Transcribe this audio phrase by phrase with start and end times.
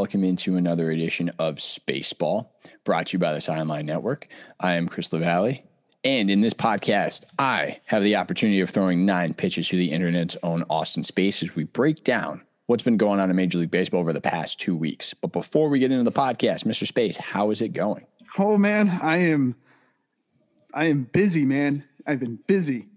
[0.00, 2.46] welcome into another edition of Spaceball,
[2.84, 4.28] brought to you by the Sideline Network.
[4.58, 5.62] I am Chris LaValle,
[6.04, 10.38] and in this podcast, I have the opportunity of throwing nine pitches to the internet's
[10.42, 14.00] own Austin Space as we break down what's been going on in Major League Baseball
[14.00, 15.12] over the past two weeks.
[15.12, 16.86] But before we get into the podcast, Mr.
[16.86, 18.06] Space, how is it going?
[18.38, 19.54] Oh man, I am
[20.72, 21.84] I am busy, man.
[22.06, 22.88] I've been busy.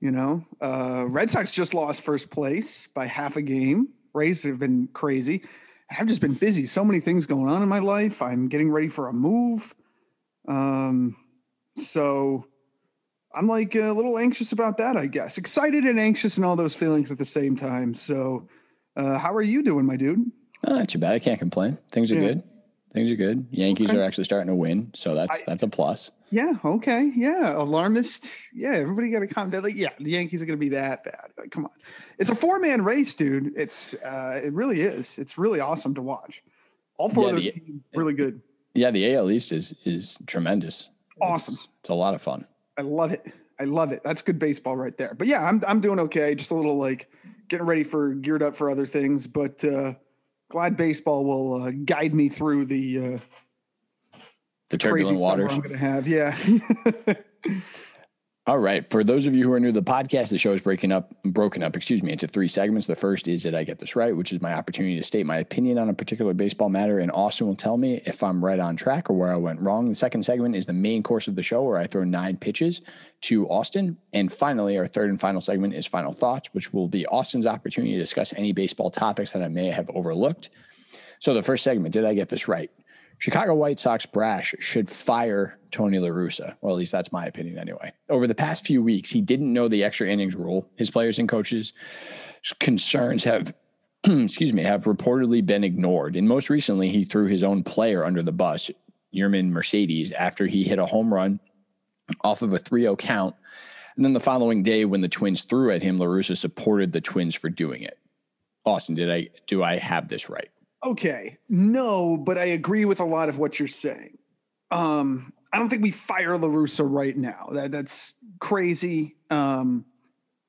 [0.00, 3.88] You know, uh, Red Sox just lost first place by half a game.
[4.14, 5.42] Rays have been crazy.
[5.90, 6.66] I've just been busy.
[6.66, 8.20] So many things going on in my life.
[8.20, 9.74] I'm getting ready for a move.
[10.48, 11.16] Um,
[11.76, 12.46] so
[13.34, 15.38] I'm like a little anxious about that, I guess.
[15.38, 17.94] Excited and anxious and all those feelings at the same time.
[17.94, 18.48] So,
[18.96, 20.30] uh, how are you doing, my dude?
[20.66, 21.14] not too bad.
[21.14, 21.78] I can't complain.
[21.90, 22.28] Things are yeah.
[22.28, 22.42] good.
[22.96, 23.46] Things are good.
[23.50, 23.98] Yankees okay.
[23.98, 26.10] are actually starting to win, so that's I, that's a plus.
[26.30, 26.54] Yeah.
[26.64, 27.12] Okay.
[27.14, 27.54] Yeah.
[27.54, 28.30] Alarmist.
[28.54, 28.70] Yeah.
[28.70, 29.50] Everybody got to come.
[29.50, 31.26] They're like, yeah, the Yankees are going to be that bad.
[31.36, 31.72] Like, come on.
[32.18, 33.52] It's a four man race, dude.
[33.54, 35.18] It's uh, it really is.
[35.18, 36.42] It's really awesome to watch.
[36.96, 38.40] All four yeah, of those the, teams really good.
[38.72, 40.88] Yeah, the AL East is is tremendous.
[41.20, 41.56] Awesome.
[41.56, 42.46] It's, it's a lot of fun.
[42.78, 43.30] I love it.
[43.60, 44.00] I love it.
[44.02, 45.12] That's good baseball right there.
[45.12, 46.34] But yeah, I'm I'm doing okay.
[46.34, 47.10] Just a little like
[47.48, 49.92] getting ready for geared up for other things, but uh
[50.48, 53.18] glad baseball will uh, guide me through the uh
[54.70, 55.52] the turbulent waters.
[55.52, 56.36] I'm going to have, yeah.
[58.48, 58.88] All right.
[58.88, 61.12] For those of you who are new to the podcast, the show is breaking up,
[61.24, 62.86] broken up, excuse me, into three segments.
[62.86, 65.38] The first is that I Get This Right, which is my opportunity to state my
[65.38, 68.76] opinion on a particular baseball matter, and Austin will tell me if I'm right on
[68.76, 69.88] track or where I went wrong.
[69.88, 72.82] The second segment is the main course of the show, where I throw nine pitches
[73.22, 73.96] to Austin.
[74.12, 77.94] And finally, our third and final segment is Final Thoughts, which will be Austin's opportunity
[77.94, 80.50] to discuss any baseball topics that I may have overlooked.
[81.18, 82.70] So, the first segment, Did I Get This Right?
[83.18, 86.54] Chicago White Sox brash should fire Tony La Russa.
[86.60, 87.92] Well, at least that's my opinion anyway.
[88.08, 90.68] Over the past few weeks, he didn't know the extra innings rule.
[90.76, 91.72] His players and coaches
[92.60, 93.54] concerns have
[94.04, 96.16] excuse me, have reportedly been ignored.
[96.16, 98.70] And most recently, he threw his own player under the bus,
[99.14, 101.40] Yermin Mercedes, after he hit a home run
[102.22, 103.34] off of a 3-0 count.
[103.96, 107.00] And then the following day, when the Twins threw at him, La Russa supported the
[107.00, 107.98] Twins for doing it.
[108.64, 110.50] Austin, did I do I have this right?
[110.84, 111.38] Okay.
[111.48, 114.18] No, but I agree with a lot of what you're saying.
[114.70, 117.48] Um, I don't think we fire La Russa right now.
[117.52, 119.16] That that's crazy.
[119.30, 119.84] Um,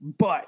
[0.02, 0.48] but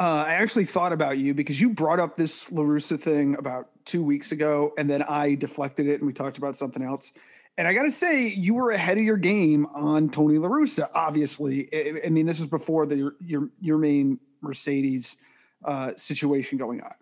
[0.00, 3.68] uh, I actually thought about you because you brought up this La Russa thing about
[3.84, 7.12] two weeks ago, and then I deflected it and we talked about something else.
[7.56, 10.88] And I got to say, you were ahead of your game on Tony La Russa.
[10.94, 15.16] Obviously, I, I mean, this was before the your your main Mercedes
[15.64, 16.94] uh, situation going on.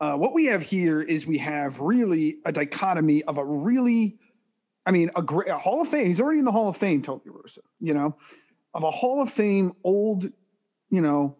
[0.00, 4.18] Uh, what we have here is we have really a dichotomy of a really,
[4.86, 6.06] I mean, a great a Hall of Fame.
[6.06, 8.16] He's already in the Hall of Fame, Tony Russo, you know,
[8.72, 10.24] of a Hall of Fame old,
[10.88, 11.36] you know,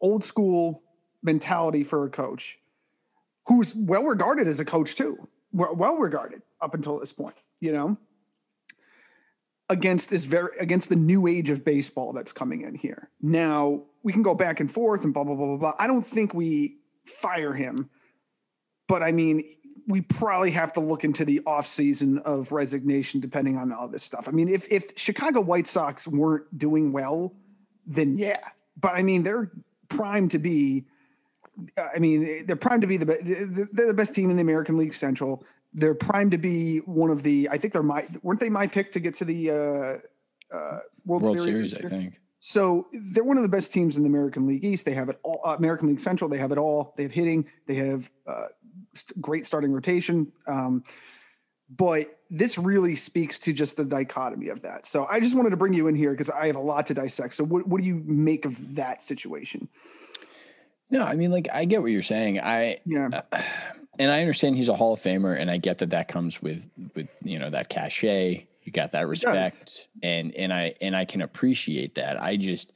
[0.00, 0.82] old school
[1.22, 2.58] mentality for a coach
[3.48, 7.96] who's well regarded as a coach too, well regarded up until this point, you know,
[9.68, 13.10] against this very against the new age of baseball that's coming in here.
[13.20, 15.74] Now we can go back and forth and blah blah blah blah blah.
[15.76, 17.90] I don't think we fire him
[18.86, 19.44] but I mean,
[19.86, 24.28] we probably have to look into the offseason of resignation depending on all this stuff.
[24.28, 27.32] I mean, if if Chicago White Sox weren't doing well,
[27.86, 28.40] then yeah.
[28.80, 29.50] But I mean, they're
[29.88, 30.84] primed to be.
[31.78, 34.94] I mean, they're primed to be the they're the best team in the American League
[34.94, 35.44] Central.
[35.72, 37.48] They're primed to be one of the.
[37.50, 41.22] I think they're my weren't they my pick to get to the uh, uh, World,
[41.22, 41.70] World Series?
[41.70, 42.20] Series I think.
[42.40, 44.84] So they're one of the best teams in the American League East.
[44.84, 45.40] They have it all.
[45.44, 46.28] Uh, American League Central.
[46.30, 46.94] They have it all.
[46.96, 47.46] They have hitting.
[47.66, 48.46] They have uh,
[49.20, 50.32] great starting rotation.
[50.46, 50.84] Um,
[51.68, 54.86] but this really speaks to just the dichotomy of that.
[54.86, 56.94] So I just wanted to bring you in here because I have a lot to
[56.94, 57.34] dissect.
[57.34, 59.68] So what, what do you make of that situation?
[60.90, 62.40] No, I mean, like I get what you're saying.
[62.40, 63.42] I yeah, uh,
[63.98, 66.70] and I understand he's a Hall of Famer, and I get that that comes with
[66.94, 71.22] with you know that cachet you got that respect and and i and i can
[71.22, 72.72] appreciate that i just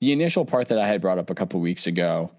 [0.00, 2.30] the initial part that i had brought up a couple weeks ago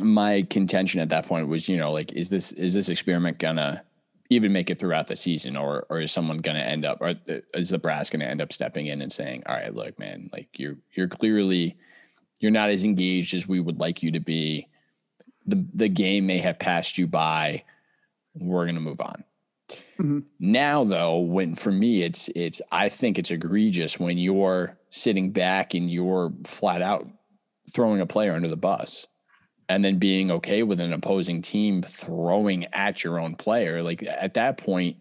[0.00, 3.82] my contention at that point was you know like is this is this experiment gonna
[4.30, 7.14] even make it throughout the season or or is someone gonna end up or
[7.54, 10.48] is the brass gonna end up stepping in and saying all right look man like
[10.58, 11.76] you're you're clearly
[12.40, 14.68] you're not as engaged as we would like you to be.
[15.46, 17.64] The the game may have passed you by.
[18.34, 19.24] We're gonna move on.
[19.98, 20.20] Mm-hmm.
[20.38, 25.74] Now, though, when for me, it's it's I think it's egregious when you're sitting back
[25.74, 27.08] and you're flat out
[27.72, 29.06] throwing a player under the bus,
[29.68, 33.82] and then being okay with an opposing team throwing at your own player.
[33.82, 34.96] Like at that point,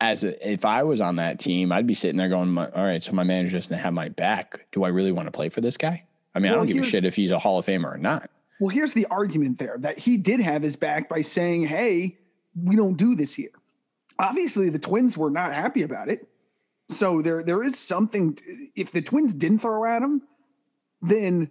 [0.00, 3.02] as a, if I was on that team, I'd be sitting there going, "All right,
[3.02, 4.66] so my manager doesn't have my back.
[4.72, 6.04] Do I really want to play for this guy?
[6.34, 7.98] I mean, well, I don't give a shit if he's a Hall of Famer or
[7.98, 12.18] not." Well, here's the argument there that he did have his back by saying, "Hey,
[12.54, 13.50] we don't do this here."
[14.18, 16.28] Obviously, the Twins were not happy about it.
[16.88, 18.38] So there there is something
[18.74, 20.22] if the Twins didn't throw at him,
[21.02, 21.50] then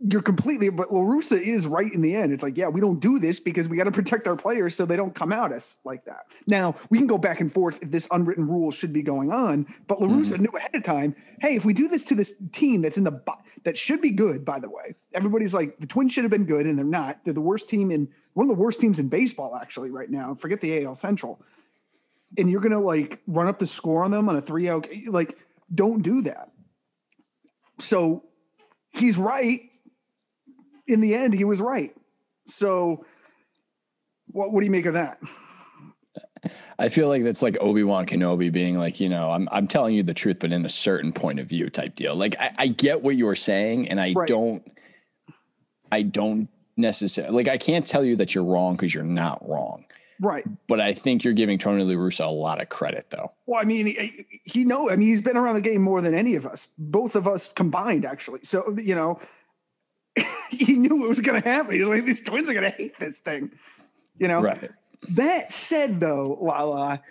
[0.00, 2.32] you're completely but La Russa is right in the end.
[2.32, 4.86] It's like, yeah, we don't do this because we got to protect our players so
[4.86, 6.26] they don't come out us like that.
[6.46, 9.66] Now we can go back and forth if this unwritten rule should be going on,
[9.88, 10.44] but La Russa mm-hmm.
[10.44, 13.20] knew ahead of time, hey, if we do this to this team that's in the
[13.64, 14.94] that should be good, by the way.
[15.14, 17.24] Everybody's like the Twins should have been good, and they're not.
[17.24, 20.34] They're the worst team in one of the worst teams in baseball, actually, right now.
[20.34, 21.40] Forget the AL Central.
[22.36, 25.36] And you're gonna like run up the score on them on a three out like
[25.74, 26.50] don't do that.
[27.78, 28.24] So
[28.90, 29.67] he's right
[30.88, 31.94] in the end, he was right.
[32.46, 33.04] So,
[34.26, 35.20] what what do you make of that?
[36.78, 39.94] I feel like that's like Obi Wan Kenobi being like, you know, I'm I'm telling
[39.94, 42.14] you the truth, but in a certain point of view type deal.
[42.14, 44.28] Like I, I get what you're saying, and I right.
[44.28, 44.62] don't,
[45.92, 49.84] I don't necessarily like I can't tell you that you're wrong because you're not wrong.
[50.20, 50.44] Right.
[50.66, 53.32] But I think you're giving Tony La Russa a lot of credit, though.
[53.46, 54.90] Well, I mean, he, he know.
[54.90, 57.48] I mean, he's been around the game more than any of us, both of us
[57.48, 58.40] combined, actually.
[58.42, 59.20] So you know,
[60.50, 61.74] he knew it was going to happen.
[61.74, 63.50] He's like, these twins are going to hate this thing,
[64.18, 64.40] you know.
[64.40, 64.70] Right.
[65.10, 67.02] That said, though, Lala,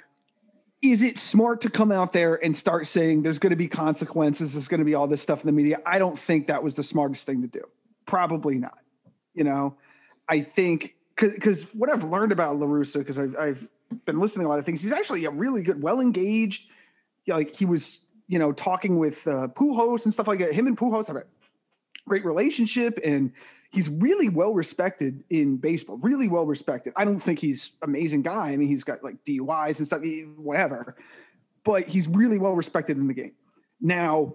[0.82, 4.54] is it smart to come out there and start saying there's going to be consequences?
[4.54, 5.80] There's going to be all this stuff in the media.
[5.86, 7.62] I don't think that was the smartest thing to do.
[8.06, 8.80] Probably not.
[9.34, 9.78] You know,
[10.28, 13.68] I think because what I've learned about La Russa, because I've, I've
[14.06, 16.68] been listening to a lot of things, he's actually a really good, well engaged.
[17.28, 20.54] Like he was, you know, talking with uh, Pujols and stuff like that.
[20.54, 21.24] Him and Pujols have a
[22.08, 23.32] great relationship and
[23.72, 26.94] he's really well respected in baseball really well respected.
[26.96, 28.50] I don't think he's amazing guy.
[28.50, 30.02] I mean he's got like duis and stuff
[30.38, 30.96] whatever
[31.64, 33.34] but he's really well respected in the game.
[33.82, 34.34] Now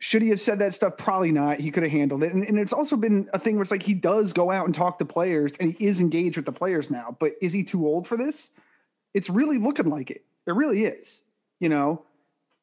[0.00, 0.96] should he have said that stuff?
[0.96, 1.58] Probably not.
[1.58, 2.32] He could have handled it.
[2.32, 4.74] And, and it's also been a thing where it's like he does go out and
[4.74, 7.86] talk to players and he is engaged with the players now but is he too
[7.86, 8.50] old for this?
[9.14, 10.24] It's really looking like it.
[10.46, 11.22] It really is
[11.60, 12.04] you know?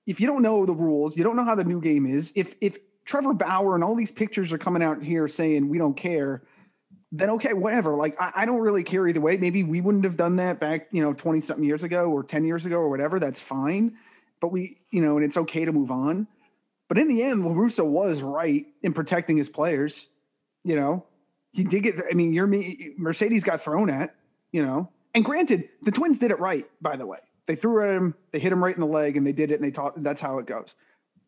[0.05, 2.55] If you don't know the rules you don't know how the new game is if
[2.61, 6.43] if Trevor Bauer and all these pictures are coming out here saying we don't care,
[7.11, 7.95] then okay, whatever.
[7.95, 9.37] Like I, I, don't really care either way.
[9.37, 12.43] Maybe we wouldn't have done that back, you know, 20 something years ago or 10
[12.45, 13.19] years ago or whatever.
[13.19, 13.95] That's fine.
[14.41, 16.27] But we, you know, and it's okay to move on.
[16.87, 20.07] But in the end, La Russa was right in protecting his players.
[20.63, 21.05] You know,
[21.53, 22.47] he did get, I mean, your
[22.97, 24.15] Mercedes got thrown at,
[24.51, 27.19] you know, and granted, the twins did it right, by the way.
[27.45, 29.55] They threw at him, they hit him right in the leg, and they did it,
[29.55, 30.75] and they taught that's how it goes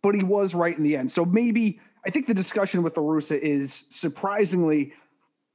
[0.07, 1.11] but he was right in the end.
[1.11, 4.93] So maybe I think the discussion with La Russa is surprisingly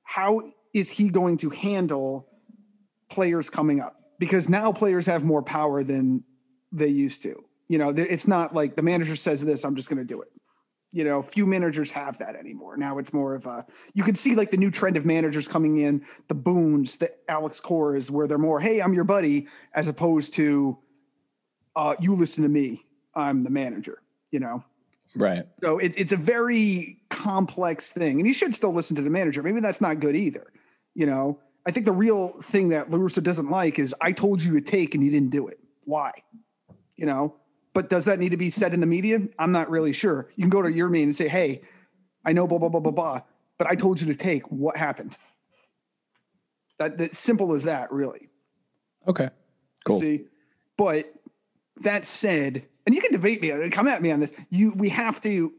[0.03, 0.43] how
[0.75, 2.29] is he going to handle
[3.09, 3.97] players coming up?
[4.19, 6.23] Because now players have more power than
[6.71, 7.43] they used to.
[7.69, 10.29] You know, it's not like the manager says this, I'm just going to do it.
[10.93, 12.77] You know, few managers have that anymore.
[12.77, 13.65] Now it's more of a
[13.95, 17.59] you can see like the new trend of managers coming in, the Boones, the Alex
[17.59, 20.77] Coras, where they're more, hey, I'm your buddy, as opposed to
[21.75, 22.85] uh, you listen to me,
[23.15, 24.02] I'm the manager
[24.33, 24.65] you know?
[25.15, 25.47] Right.
[25.63, 28.19] So it's it's a very complex thing.
[28.19, 29.43] And you should still listen to the manager.
[29.43, 30.53] Maybe that's not good either.
[30.95, 34.43] You know, I think the real thing that La Russa doesn't like is I told
[34.43, 35.61] you to take and you didn't do it.
[35.85, 36.11] Why?
[36.97, 37.37] You know,
[37.75, 39.21] but does that need to be said in the media?
[39.39, 40.31] I'm not really sure.
[40.35, 41.61] You can go to your meeting and say, hey,
[42.25, 43.21] I know blah blah blah blah blah,
[43.59, 44.51] but I told you to take.
[44.51, 45.17] What happened?
[46.79, 48.31] That that simple as that, really.
[49.07, 49.29] Okay.
[49.85, 50.01] Cool.
[50.01, 50.25] See,
[50.79, 51.13] but
[51.81, 54.33] that said, and you can debate me, and come at me on this.
[54.51, 55.53] You, we have to.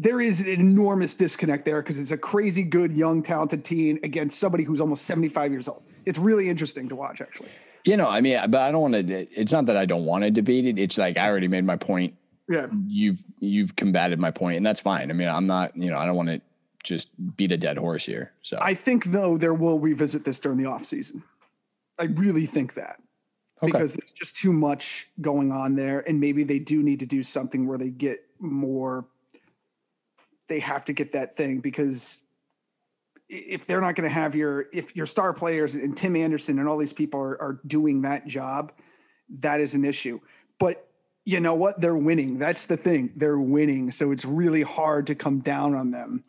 [0.00, 4.38] There is an enormous disconnect there because it's a crazy good, young, talented teen against
[4.38, 5.88] somebody who's almost seventy-five years old.
[6.06, 7.50] It's really interesting to watch, actually.
[7.84, 9.40] You know, I mean, but I don't want to.
[9.40, 10.78] It's not that I don't want to debate it.
[10.78, 12.14] It's like I already made my point.
[12.48, 15.10] Yeah, you've you've combated my point, and that's fine.
[15.10, 15.76] I mean, I'm not.
[15.76, 16.40] You know, I don't want to
[16.84, 18.32] just beat a dead horse here.
[18.42, 21.24] So I think though there will revisit this during the off season.
[21.98, 23.00] I really think that
[23.62, 23.72] okay.
[23.72, 27.22] because there's just too much going on there and maybe they do need to do
[27.22, 29.04] something where they get more
[30.48, 32.24] they have to get that thing because
[33.28, 36.68] if they're not going to have your if your star players and Tim Anderson and
[36.68, 38.72] all these people are, are doing that job,
[39.28, 40.18] that is an issue.
[40.58, 40.88] But
[41.24, 41.80] you know what?
[41.80, 42.38] They're winning.
[42.38, 43.12] That's the thing.
[43.16, 43.90] They're winning.
[43.92, 46.24] So it's really hard to come down on them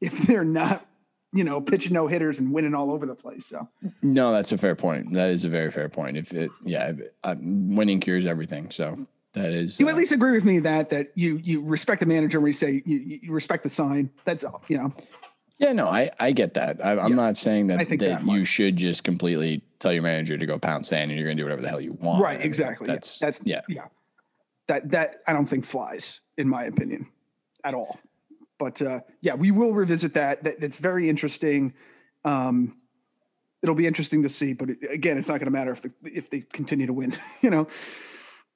[0.00, 0.84] if they're not
[1.32, 3.46] you know, pitching no hitters and winning all over the place.
[3.46, 3.68] So
[4.02, 5.12] no, that's a fair point.
[5.12, 6.16] That is a very fair point.
[6.16, 8.70] If it, yeah, uh, winning cures everything.
[8.70, 9.78] So that is.
[9.78, 12.48] You uh, at least agree with me that that you you respect the manager when
[12.48, 14.10] you say you, you respect the sign.
[14.24, 14.62] That's all.
[14.68, 14.94] You know.
[15.58, 16.84] Yeah, no, I I get that.
[16.84, 20.36] I, am yeah, not saying that that, that you should just completely tell your manager
[20.36, 22.22] to go pound sand and you're going to do whatever the hell you want.
[22.22, 22.40] Right.
[22.40, 22.86] Exactly.
[22.86, 23.26] I mean, that's yeah.
[23.26, 23.86] that's yeah yeah.
[24.68, 27.06] That that I don't think flies in my opinion
[27.62, 28.00] at all.
[28.60, 30.44] But uh, yeah, we will revisit that.
[30.44, 31.72] that that's very interesting.
[32.26, 32.76] Um,
[33.62, 34.52] it'll be interesting to see.
[34.52, 37.16] But again, it's not going to matter if the, if they continue to win.
[37.40, 37.66] you know.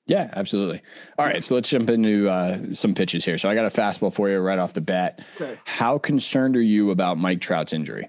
[0.06, 0.82] Yeah, absolutely.
[1.18, 3.38] All right, so let's jump into uh, some pitches here.
[3.38, 5.20] So I got a fastball for you right off the bat.
[5.37, 5.58] Okay.
[5.64, 8.06] How concerned are you about Mike Trout's injury?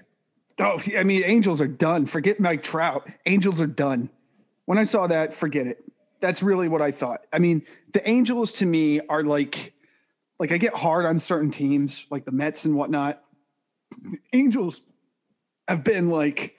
[0.60, 2.04] Oh, I mean, Angels are done.
[2.04, 3.08] Forget Mike Trout.
[3.24, 4.10] Angels are done.
[4.66, 5.82] When I saw that, forget it.
[6.20, 7.22] That's really what I thought.
[7.32, 7.62] I mean,
[7.94, 9.72] the Angels to me are like,
[10.38, 13.22] like I get hard on certain teams, like the Mets and whatnot.
[14.02, 14.82] The Angels
[15.68, 16.58] have been like,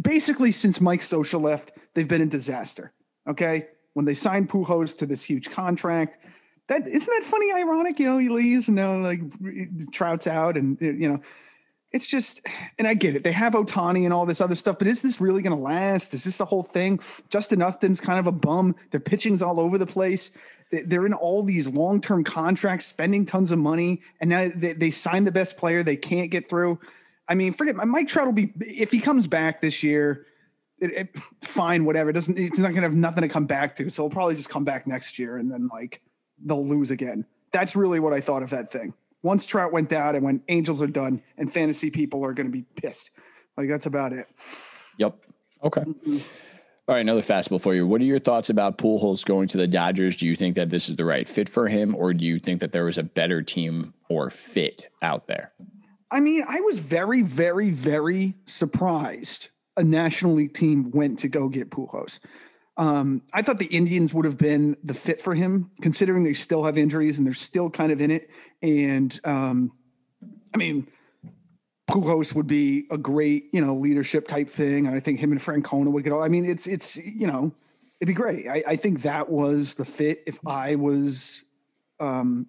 [0.00, 2.92] basically since Mike Scioscia left, they've been a disaster.
[3.28, 6.18] Okay when they signed Pujols to this huge contract.
[6.68, 7.98] That isn't that funny, ironic.
[7.98, 9.20] You know, he leaves and like
[9.92, 11.20] Trout's out, and you know,
[11.90, 12.46] it's just.
[12.78, 13.24] And I get it.
[13.24, 16.14] They have Ohtani and all this other stuff, but is this really going to last?
[16.14, 17.00] Is this the whole thing?
[17.28, 18.76] Justin Upton's kind of a bum.
[18.92, 20.30] Their pitching's all over the place.
[20.70, 25.24] They're in all these long-term contracts, spending tons of money, and now they, they sign
[25.24, 25.82] the best player.
[25.82, 26.78] They can't get through.
[27.28, 30.26] I mean, forget Mike Trout will be if he comes back this year
[30.80, 32.10] it, it, fine, whatever.
[32.10, 33.90] It doesn't it's not gonna have nothing to come back to.
[33.90, 36.00] So he'll probably just come back next year and then like
[36.44, 37.24] they'll lose again.
[37.52, 38.94] That's really what I thought of that thing.
[39.22, 42.62] Once Trout went down and when Angels are done and fantasy people are gonna be
[42.76, 43.10] pissed.
[43.56, 44.26] Like that's about it.
[44.96, 45.16] Yep.
[45.62, 45.82] Okay.
[45.82, 46.18] Mm-hmm.
[46.90, 47.86] All right, another fastball for you.
[47.86, 50.16] What are your thoughts about Pujols going to the Dodgers?
[50.16, 52.58] Do you think that this is the right fit for him, or do you think
[52.58, 55.52] that there was a better team or fit out there?
[56.10, 61.48] I mean, I was very, very, very surprised a National League team went to go
[61.48, 62.18] get Pujols.
[62.76, 66.64] Um, I thought the Indians would have been the fit for him, considering they still
[66.64, 68.30] have injuries and they're still kind of in it.
[68.62, 69.70] And um,
[70.52, 70.88] I mean,
[71.90, 74.86] Pujols would be a great, you know, leadership type thing.
[74.86, 76.22] And I think him and Francona would get all.
[76.22, 77.52] I mean, it's it's you know,
[78.00, 78.48] it'd be great.
[78.48, 81.42] I, I think that was the fit if I was
[81.98, 82.46] um,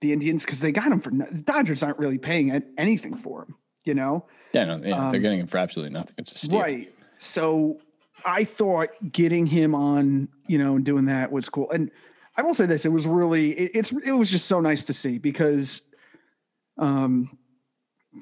[0.00, 3.54] the Indians because they got him for the Dodgers aren't really paying anything for him
[3.88, 4.24] you know?
[4.52, 6.14] Yeah, no, yeah, um, they're getting him for absolutely nothing.
[6.18, 6.60] It's a steal.
[6.60, 6.92] Right.
[7.18, 7.80] So
[8.24, 11.70] I thought getting him on, you know, and doing that was cool.
[11.70, 11.90] And
[12.36, 14.92] I will say this, it was really, it, it's, it was just so nice to
[14.92, 15.80] see because,
[16.76, 17.36] um,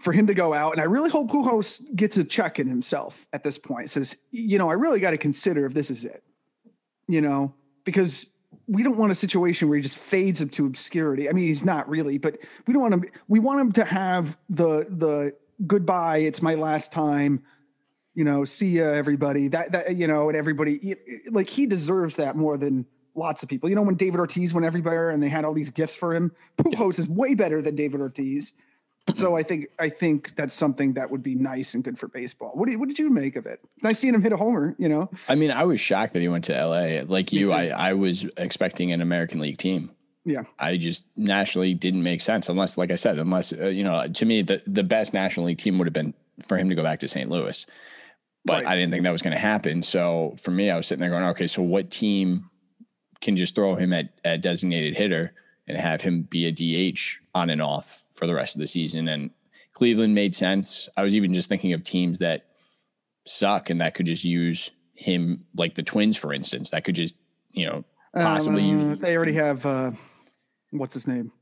[0.00, 3.26] for him to go out, and I really hope Pujols gets a check in himself
[3.32, 3.90] at this point.
[3.90, 6.22] Says, you know, I really got to consider if this is it,
[7.08, 8.26] you know, because
[8.66, 11.28] we don't want a situation where he just fades into obscurity.
[11.28, 13.04] I mean, he's not really, but we don't want him.
[13.28, 15.34] We want him to have the the
[15.66, 17.42] goodbye, it's my last time.
[18.14, 19.48] You know, see ya, everybody.
[19.48, 20.96] That that you know, and everybody
[21.30, 23.68] like he deserves that more than lots of people.
[23.68, 26.32] You know, when David Ortiz went everywhere and they had all these gifts for him,
[26.58, 28.52] Pujols is way better than David Ortiz.
[29.14, 32.50] So I think I think that's something that would be nice and good for baseball.
[32.54, 33.60] What did what did you make of it?
[33.82, 34.74] Nice seeing him hit a homer.
[34.78, 37.02] You know, I mean, I was shocked that he went to L.A.
[37.02, 39.90] Like you, I I was expecting an American League team.
[40.26, 40.42] Yeah.
[40.58, 44.26] I just nationally didn't make sense unless, like I said, unless, uh, you know, to
[44.26, 46.14] me, the, the best National League team would have been
[46.48, 47.30] for him to go back to St.
[47.30, 47.64] Louis.
[48.44, 48.66] But right.
[48.66, 49.84] I didn't think that was going to happen.
[49.84, 52.50] So for me, I was sitting there going, okay, so what team
[53.20, 55.32] can just throw him at, at designated hitter
[55.68, 59.08] and have him be a DH on and off for the rest of the season?
[59.08, 59.30] And
[59.72, 60.88] Cleveland made sense.
[60.96, 62.46] I was even just thinking of teams that
[63.24, 67.14] suck and that could just use him, like the Twins, for instance, that could just,
[67.52, 68.98] you know, possibly um, use.
[68.98, 69.64] They already have.
[69.66, 69.92] Uh
[70.70, 71.32] what's his name?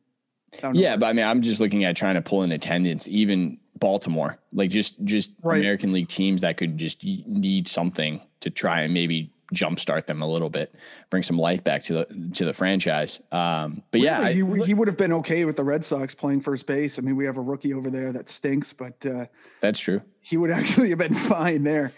[0.73, 4.39] Yeah, but I mean, I'm just looking at trying to pull in attendance, even Baltimore,
[4.53, 5.59] like just just right.
[5.59, 10.27] American League teams that could just need something to try and maybe jumpstart them a
[10.27, 10.75] little bit,
[11.11, 13.21] bring some life back to the to the franchise.
[13.33, 16.41] Um, but really, yeah, he, he, would have been okay with the Red Sox playing
[16.41, 16.99] first base.
[16.99, 19.27] I mean, we have a rookie over there that stinks, but uh,
[19.61, 20.01] that's true.
[20.21, 21.93] He would actually have been fine there.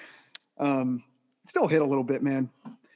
[0.58, 1.04] Um,
[1.46, 2.50] still hit a little bit, man.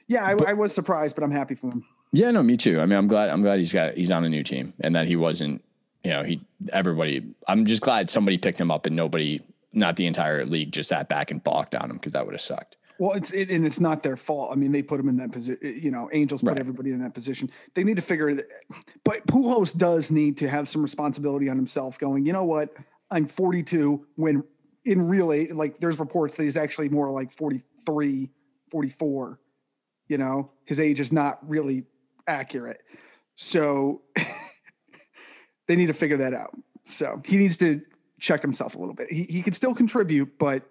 [0.07, 1.85] Yeah, I, but, I was surprised, but I'm happy for him.
[2.11, 2.81] Yeah, no, me too.
[2.81, 3.29] I mean, I'm glad.
[3.29, 5.63] I'm glad he's got he's on a new team and that he wasn't.
[6.03, 6.41] You know, he
[6.73, 7.33] everybody.
[7.47, 9.39] I'm just glad somebody picked him up and nobody,
[9.71, 12.41] not the entire league, just sat back and balked on him because that would have
[12.41, 12.75] sucked.
[13.01, 14.51] Well, it's it, and it's not their fault.
[14.51, 15.57] I mean, they put him in that position.
[15.63, 16.59] Eh, you know, Angels put right.
[16.59, 17.49] everybody in that position.
[17.73, 18.47] They need to figure it.
[19.03, 21.97] But Pujols does need to have some responsibility on himself.
[21.97, 22.69] Going, you know what?
[23.09, 24.05] I'm 42.
[24.17, 24.43] When
[24.85, 28.29] in real age, like there's reports that he's actually more like 43,
[28.69, 29.39] 44.
[30.07, 31.85] You know, his age is not really
[32.27, 32.81] accurate.
[33.33, 34.03] So
[35.67, 36.55] they need to figure that out.
[36.83, 37.81] So he needs to
[38.19, 39.11] check himself a little bit.
[39.11, 40.61] He he can still contribute, but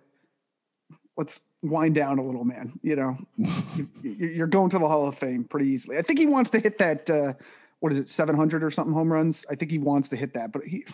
[1.16, 2.78] let's wind down a little, man.
[2.82, 3.18] You know,
[4.02, 5.98] you're going to the Hall of Fame pretty easily.
[5.98, 7.08] I think he wants to hit that.
[7.08, 7.34] Uh,
[7.80, 9.46] what is it, 700 or something home runs?
[9.50, 10.84] I think he wants to hit that, but he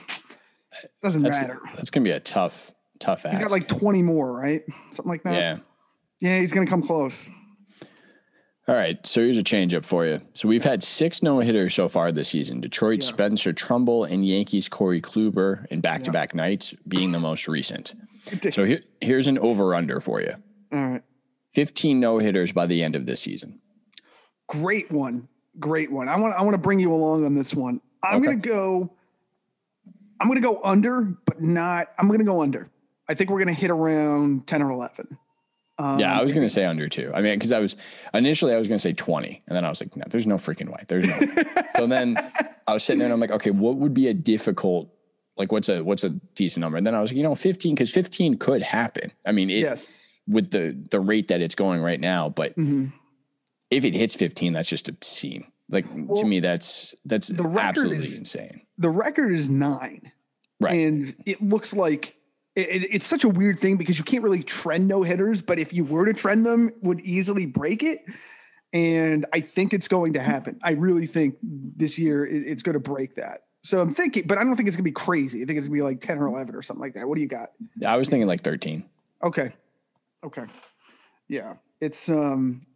[1.03, 1.61] doesn't that's, matter.
[1.75, 3.25] That's gonna be a tough, tough.
[3.25, 4.65] He's got like 20 more, right?
[4.91, 5.35] Something like that.
[5.35, 5.59] Yeah.
[6.21, 7.29] Yeah, he's gonna come close.
[8.69, 10.21] All right, so here's a change up for you.
[10.35, 12.61] So we've had six no hitters so far this season.
[12.61, 13.09] Detroit yeah.
[13.09, 17.95] Spencer Turnbull and Yankees Corey Kluber in back to back nights being the most recent.
[18.51, 20.35] So here, here's an over under for you.
[20.73, 21.03] All right.
[21.55, 23.61] 15 no hitters by the end of this season.
[24.49, 25.29] Great one.
[25.59, 26.09] Great one.
[26.09, 27.81] I want I want to bring you along on this one.
[28.03, 28.27] I'm okay.
[28.27, 28.93] going to go
[30.21, 32.71] I'm going to go under, but not I'm going to go under.
[33.09, 35.17] I think we're going to hit around 10 or 11.
[35.79, 37.13] Um, yeah, I was going to say under two.
[37.15, 37.77] I mean, because I was
[38.15, 40.37] initially I was going to say twenty, and then I was like, no, there's no
[40.37, 40.83] freaking way.
[40.89, 41.45] There's no.
[41.77, 42.17] so then
[42.67, 44.89] I was sitting there and I'm like, okay, what would be a difficult,
[45.37, 46.79] like, what's a what's a decent number?
[46.79, 49.13] And then I was, like, you know, fifteen because fifteen could happen.
[49.27, 52.87] I mean, it, yes, with the the rate that it's going right now, but mm-hmm.
[53.71, 55.47] if it hits fifteen, that's just obscene.
[55.69, 58.63] Like well, to me, that's that's the absolutely is, insane.
[58.79, 60.13] The record is nine,
[60.61, 60.87] right?
[60.87, 62.17] And it looks like
[62.55, 65.73] it, it's such a weird thing because you can't really trend no hitters, but if
[65.73, 68.05] you were to trend them, would easily break it.
[68.73, 70.59] And I think it's going to happen.
[70.63, 73.45] I really think this year it's going to break that.
[73.63, 75.43] So I'm thinking, but I don't think it's going to be crazy.
[75.43, 77.09] I think it's going to be like 10 or 11 or something like that.
[77.09, 77.53] What do you got?
[77.85, 78.85] I was thinking like 13.
[79.25, 79.53] Okay.
[80.27, 80.45] Okay.
[81.29, 81.55] Yeah.
[81.81, 82.67] It's, um,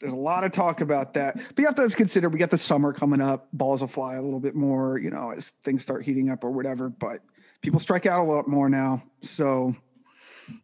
[0.00, 2.58] there's a lot of talk about that, but you have to consider we got the
[2.58, 3.48] summer coming up.
[3.54, 6.50] Balls will fly a little bit more, you know, as things start heating up or
[6.50, 6.90] whatever.
[6.90, 7.22] But
[7.62, 9.02] people strike out a lot more now.
[9.22, 9.74] So,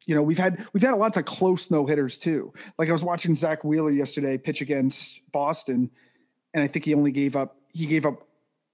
[0.05, 2.53] you know, we've had we've had lots of close no hitters too.
[2.79, 5.91] Like I was watching Zack Wheeler yesterday pitch against Boston,
[6.53, 8.29] and I think he only gave up he gave up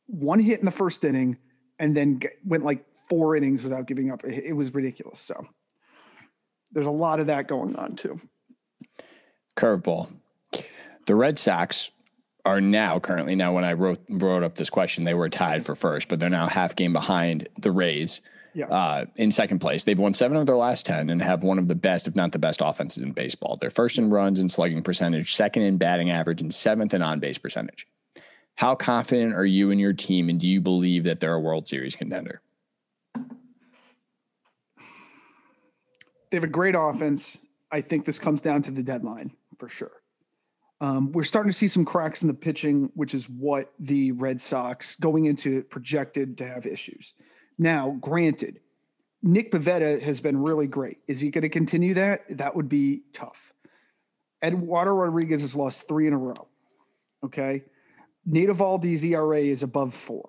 [0.07, 1.37] one hit in the first inning,
[1.79, 4.25] and then went like four innings without giving up.
[4.25, 5.21] It, it was ridiculous.
[5.21, 5.47] So
[6.73, 8.21] there's a lot of that going on too.
[9.57, 10.11] Curveball.
[11.07, 11.91] The Red Sox
[12.45, 15.75] are now currently now when I wrote wrote up this question, they were tied for
[15.75, 18.21] first, but they're now half game behind the Rays.
[18.55, 18.67] Yeah.
[18.67, 21.69] Uh, in second place, they've won seven of their last ten and have one of
[21.69, 23.57] the best, if not the best, offenses in baseball.
[23.57, 27.21] They're first in runs and slugging percentage, second in batting average, and seventh in on
[27.21, 27.87] base percentage.
[28.57, 31.69] How confident are you in your team, and do you believe that they're a World
[31.69, 32.41] Series contender?
[36.31, 37.39] They have a great offense.
[37.71, 40.03] I think this comes down to the deadline for sure.
[40.81, 44.41] Um, we're starting to see some cracks in the pitching, which is what the Red
[44.41, 47.15] Sox going into it projected to have issues.
[47.59, 48.61] Now, granted,
[49.23, 50.99] Nick Pivetta has been really great.
[51.09, 52.25] Is he going to continue that?
[52.31, 53.53] That would be tough.
[54.43, 56.47] Eduardo Rodriguez has lost three in a row.
[57.25, 57.65] Okay.
[58.25, 60.29] Nate Eovaldi's ERA is above four.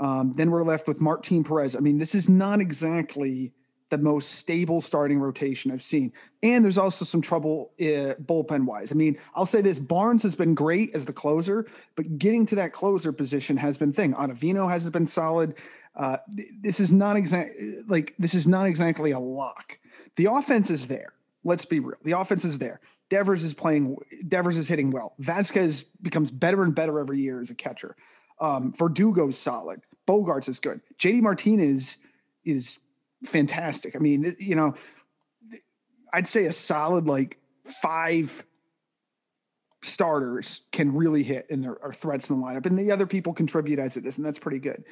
[0.00, 1.76] Um, then we're left with Martin Perez.
[1.76, 3.52] I mean, this is not exactly
[3.88, 6.12] the most stable starting rotation I've seen.
[6.42, 8.92] And there's also some trouble uh, bullpen wise.
[8.92, 12.54] I mean, I'll say this: Barnes has been great as the closer, but getting to
[12.56, 14.14] that closer position has been thing.
[14.14, 15.54] Ottavino hasn't been solid.
[15.94, 16.18] Uh,
[16.60, 17.54] this is not exact
[17.86, 19.78] like this is not exactly a lock.
[20.16, 21.12] The offense is there.
[21.44, 21.98] Let's be real.
[22.02, 22.80] The offense is there.
[23.08, 23.96] Devers is playing.
[24.28, 25.14] Devers is hitting well.
[25.18, 27.96] Vasquez becomes better and better every year as a catcher.
[28.40, 29.80] Um, Verdugo's solid.
[30.06, 30.80] Bogaerts is good.
[30.98, 31.98] JD Martinez
[32.44, 32.78] is
[33.24, 33.96] fantastic.
[33.96, 34.74] I mean, you know,
[36.12, 37.38] I'd say a solid like
[37.82, 38.44] five
[39.82, 43.32] starters can really hit and there are threats in the lineup, and the other people
[43.32, 44.84] contribute as it is, and that's pretty good.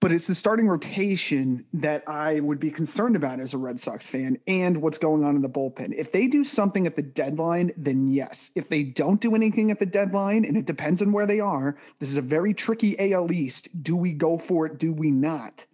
[0.00, 4.08] But it's the starting rotation that I would be concerned about as a Red Sox
[4.08, 5.92] fan and what's going on in the bullpen.
[5.94, 8.50] If they do something at the deadline, then yes.
[8.54, 11.76] If they don't do anything at the deadline, and it depends on where they are,
[11.98, 13.68] this is a very tricky AL East.
[13.82, 14.78] Do we go for it?
[14.78, 15.66] Do we not?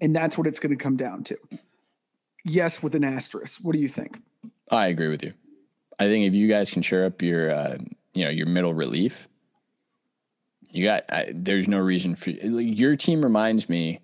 [0.00, 1.38] And that's what it's going to come down to.
[2.44, 3.60] Yes, with an asterisk.
[3.62, 4.20] What do you think?
[4.70, 5.32] I agree with you.
[5.98, 7.78] I think if you guys can shore up your, uh,
[8.14, 9.28] you know, your middle relief,
[10.70, 11.04] you got.
[11.10, 13.22] I, there's no reason for your team.
[13.22, 14.00] Reminds me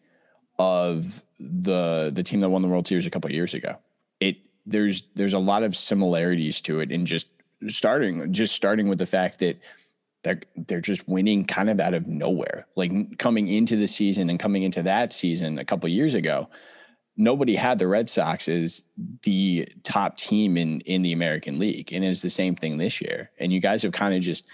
[0.58, 3.76] of the the team that won the World Series a couple years ago.
[4.20, 7.28] It there's there's a lot of similarities to it in just
[7.68, 9.58] starting just starting with the fact that
[10.24, 12.66] they're they're just winning kind of out of nowhere.
[12.74, 16.48] Like coming into the season and coming into that season a couple years ago,
[17.16, 18.84] nobody had the Red Sox as
[19.22, 23.30] the top team in in the American League, and it's the same thing this year.
[23.38, 24.46] And you guys have kind of just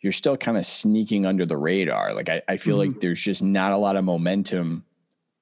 [0.00, 2.12] you're still kind of sneaking under the radar.
[2.12, 2.90] Like I, I feel mm-hmm.
[2.90, 4.84] like there's just not a lot of momentum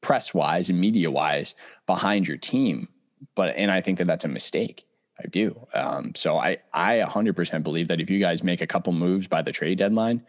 [0.03, 1.55] press wise and media wise
[1.87, 2.89] behind your team.
[3.35, 4.85] But and I think that that's a mistake.
[5.23, 5.67] I do.
[5.75, 9.43] Um, so I I 100% believe that if you guys make a couple moves by
[9.43, 10.25] the trade deadline,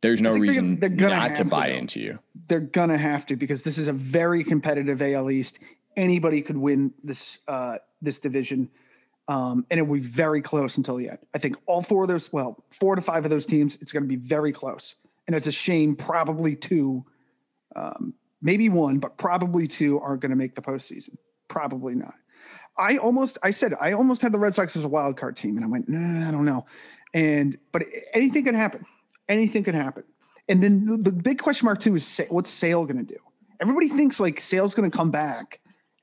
[0.00, 2.18] there's no reason they're, they're not to buy to, into you.
[2.46, 5.58] They're gonna have to because this is a very competitive AL East.
[5.96, 8.70] Anybody could win this uh, this division,
[9.28, 11.18] um, and it will be very close until the end.
[11.34, 14.04] I think all four of those, well, four to five of those teams, it's going
[14.04, 14.94] to be very close.
[15.26, 17.04] And it's a shame, probably two,
[17.76, 21.16] um, maybe one, but probably two aren't going to make the postseason.
[21.48, 22.14] Probably not.
[22.78, 25.56] I almost, I said, I almost had the Red Sox as a wild card team,
[25.56, 26.64] and I went, nah, I don't know.
[27.12, 28.84] And but anything can happen.
[29.28, 30.04] Anything can happen.
[30.48, 33.20] And then the, the big question mark too is what's Sale going to do?
[33.60, 35.60] Everybody thinks like Sale's going to come back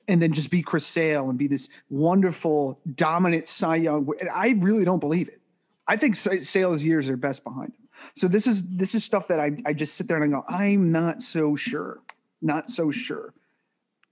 [0.08, 4.08] and then just be Chris Sale and be this wonderful, dominant Cy Young.
[4.20, 5.42] And I really don't believe it.
[5.88, 7.88] I think Sale's years are best behind him.
[8.16, 10.46] So this is this is stuff that I I just sit there and I go,
[10.50, 12.02] I'm not so sure,
[12.42, 13.34] not so sure.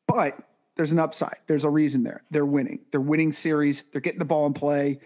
[0.07, 0.37] But
[0.75, 1.37] there's an upside.
[1.47, 2.23] There's a reason there.
[2.31, 2.79] They're winning.
[2.91, 3.83] They're winning series.
[3.91, 4.99] They're getting the ball in play.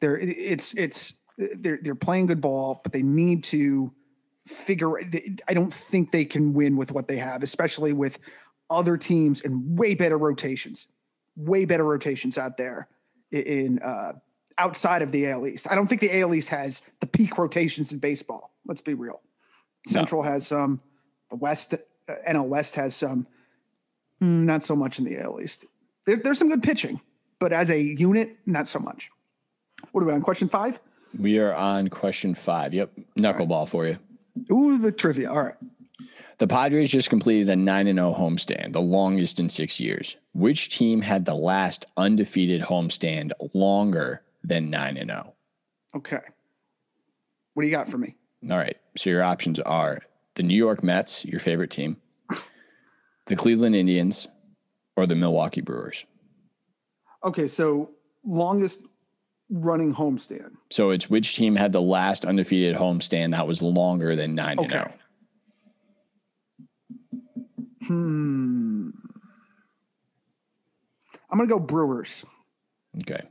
[0.00, 3.92] They're it's it's they're they're playing good ball, but they need to
[4.46, 4.98] figure.
[5.48, 8.18] I don't think they can win with what they have, especially with
[8.68, 10.88] other teams and way better rotations,
[11.36, 12.88] way better rotations out there
[13.32, 14.12] in uh,
[14.58, 15.70] outside of the AL East.
[15.70, 18.52] I don't think the AL East has the peak rotations in baseball.
[18.66, 19.22] Let's be real.
[19.86, 20.30] Central no.
[20.30, 20.80] has some.
[21.30, 23.26] The West, uh, NL West has some.
[24.22, 25.66] Mm, not so much in the AL East.
[26.04, 27.00] There, there's some good pitching,
[27.38, 29.10] but as a unit, not so much.
[29.92, 30.22] What are we on?
[30.22, 30.80] Question five?
[31.18, 32.74] We are on question five.
[32.74, 32.92] Yep.
[33.18, 33.68] Knuckleball right.
[33.68, 33.98] for you.
[34.50, 35.30] Ooh, the trivia.
[35.30, 35.54] All right.
[36.38, 40.16] The Padres just completed a 9 0 homestand, the longest in six years.
[40.34, 45.32] Which team had the last undefeated homestand longer than 9 0?
[45.96, 46.20] Okay.
[47.54, 48.16] What do you got for me?
[48.50, 48.76] All right.
[48.98, 50.02] So your options are
[50.34, 51.96] the New York Mets, your favorite team,
[53.26, 54.28] the Cleveland Indians,
[54.96, 56.04] or the Milwaukee Brewers.
[57.24, 57.46] Okay.
[57.46, 57.90] So
[58.24, 58.82] longest
[59.50, 60.52] running homestand.
[60.70, 64.78] So it's which team had the last undefeated homestand that was longer than nine okay.
[64.78, 64.92] and
[67.86, 68.90] Hmm.
[71.30, 72.24] I'm gonna go Brewers.
[73.02, 73.22] Okay,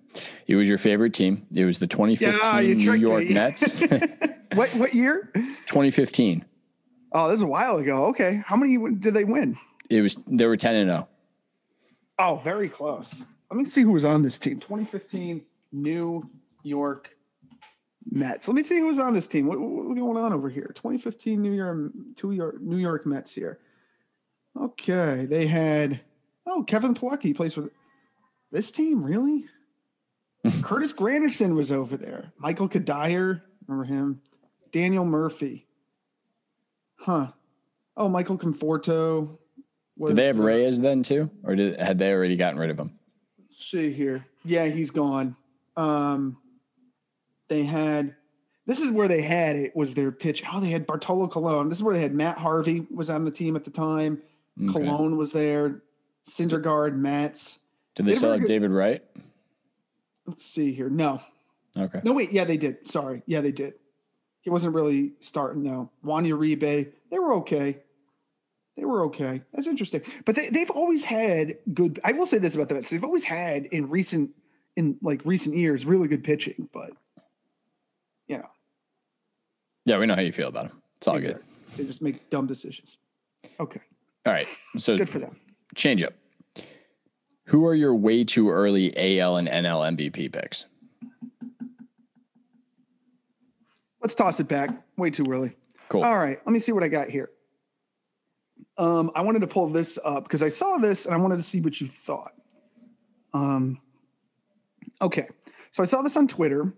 [0.48, 1.46] it was your favorite team.
[1.54, 3.34] It was the 2015 yeah, New York me.
[3.34, 3.82] Mets.
[4.54, 5.32] what what year?
[5.34, 6.46] 2015.
[7.12, 8.06] Oh, this is a while ago.
[8.08, 9.58] Okay, how many did they win?
[9.90, 11.08] It was they were 10 and 0.
[12.18, 13.22] Oh, very close.
[13.50, 14.60] Let me see who was on this team.
[14.60, 16.30] 2015 New
[16.64, 17.16] York
[18.10, 18.48] Mets.
[18.48, 19.48] Let me see who was on this team.
[19.48, 20.72] What, what's going on over here?
[20.76, 23.60] 2015 New York, two York, New York Mets here.
[24.60, 26.02] Okay, they had
[26.46, 27.70] oh Kevin Plawecki plays for
[28.52, 29.04] this team.
[29.04, 29.46] Really?
[30.62, 32.32] Curtis Granderson was over there.
[32.38, 34.22] Michael Cuddyer, remember him?
[34.72, 35.68] Daniel Murphy.
[36.98, 37.32] Huh.
[37.98, 39.38] Oh, Michael Conforto.
[39.98, 42.78] Was, did they have Reyes then too, or did had they already gotten rid of
[42.78, 42.98] him?
[43.58, 44.26] See here.
[44.44, 45.36] Yeah, he's gone.
[45.78, 46.38] Um,
[47.48, 48.16] they had
[48.66, 50.44] this is where they had it was their pitch.
[50.52, 51.70] Oh, they had Bartolo Colon.
[51.70, 54.22] This is where they had Matt Harvey was on the team at the time.
[54.62, 54.74] Okay.
[54.74, 55.82] Colon was there.
[56.28, 57.60] Syndergaard, Matz.
[57.96, 59.04] Did they, they still have David Wright?
[60.26, 60.90] Let's see here.
[60.90, 61.22] No.
[61.78, 62.02] Okay.
[62.04, 62.32] No, wait.
[62.32, 62.90] Yeah, they did.
[62.90, 63.22] Sorry.
[63.28, 63.76] Yeah, they did.
[64.42, 65.92] He wasn't really starting though.
[66.02, 66.92] Juan Uribe.
[67.12, 67.80] They were okay.
[68.78, 69.42] They were okay.
[69.54, 70.02] That's interesting.
[70.26, 72.00] But they, they've always had good.
[72.04, 72.90] I will say this about the Mets.
[72.90, 74.32] They've always had in recent
[74.76, 76.92] in like recent years really good pitching, but
[78.28, 78.50] you know.
[79.86, 80.82] Yeah, we know how you feel about them.
[80.98, 81.44] It's all exactly.
[81.44, 81.78] good.
[81.78, 82.98] They just make dumb decisions.
[83.60, 83.82] Okay.
[84.26, 84.48] All right.
[84.78, 85.40] So good for them.
[85.76, 86.14] Change up.
[87.46, 90.66] Who are your way too early AL and NL MVP picks?
[94.02, 94.72] Let's toss it back.
[94.98, 95.56] Way too early.
[95.90, 96.04] Cool.
[96.04, 96.40] All right.
[96.46, 97.30] Let me see what I got here.
[98.78, 101.44] Um, I wanted to pull this up because I saw this and I wanted to
[101.44, 102.34] see what you thought.
[103.34, 103.80] Um,
[105.02, 105.28] okay.
[105.72, 106.74] So I saw this on Twitter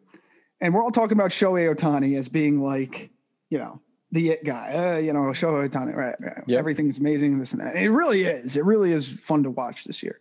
[0.61, 3.11] and we're all talking about Shohei Ohtani as being like,
[3.49, 3.81] you know,
[4.11, 4.73] the it guy.
[4.73, 6.15] Uh, you know, Shohei Ohtani, right?
[6.19, 6.43] right.
[6.47, 6.57] Yep.
[6.57, 7.75] Everything's amazing, this and that.
[7.75, 8.57] And it really is.
[8.57, 10.19] It really is fun to watch this year.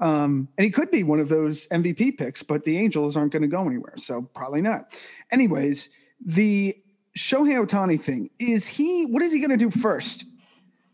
[0.00, 3.42] Um, and he could be one of those MVP picks, but the Angels aren't going
[3.42, 4.96] to go anywhere, so probably not.
[5.32, 5.90] Anyways,
[6.24, 6.76] the
[7.16, 9.06] Shohei Ohtani thing is he.
[9.06, 10.24] What is he going to do first?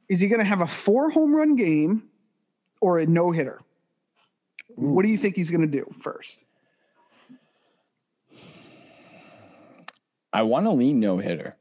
[0.08, 2.04] Is he going to have a four home run game
[2.80, 3.60] or a no hitter?
[4.76, 6.44] What do you think he's going to do first?
[10.32, 11.56] I want to lean no hitter.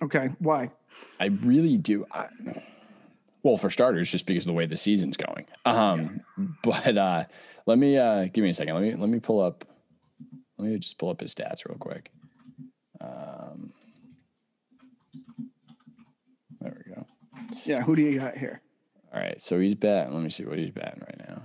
[0.00, 0.70] Okay, why?
[1.18, 2.06] I really do.
[2.12, 2.28] I,
[3.42, 5.46] well, for starters, just because of the way the season's going.
[5.64, 6.44] Um, yeah.
[6.62, 7.24] but uh,
[7.66, 8.74] let me uh, give me a second.
[8.74, 9.64] Let me let me pull up.
[10.58, 12.12] Let me just pull up his stats real quick.
[13.00, 13.72] Um,
[16.60, 17.06] there we go.
[17.64, 18.62] Yeah, who do you got here?
[19.12, 20.14] All right, so he's batting.
[20.14, 21.42] Let me see what he's batting right now.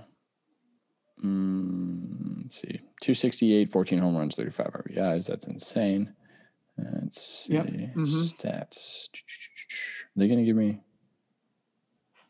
[1.24, 5.26] Mm, let's see, 268, 14 home runs, 35 RBIs.
[5.26, 6.12] That's insane.
[6.76, 7.54] Let's see.
[7.54, 7.66] Yep.
[7.66, 8.04] Mm-hmm.
[8.04, 9.08] Stats.
[9.14, 10.80] Are they going to give me.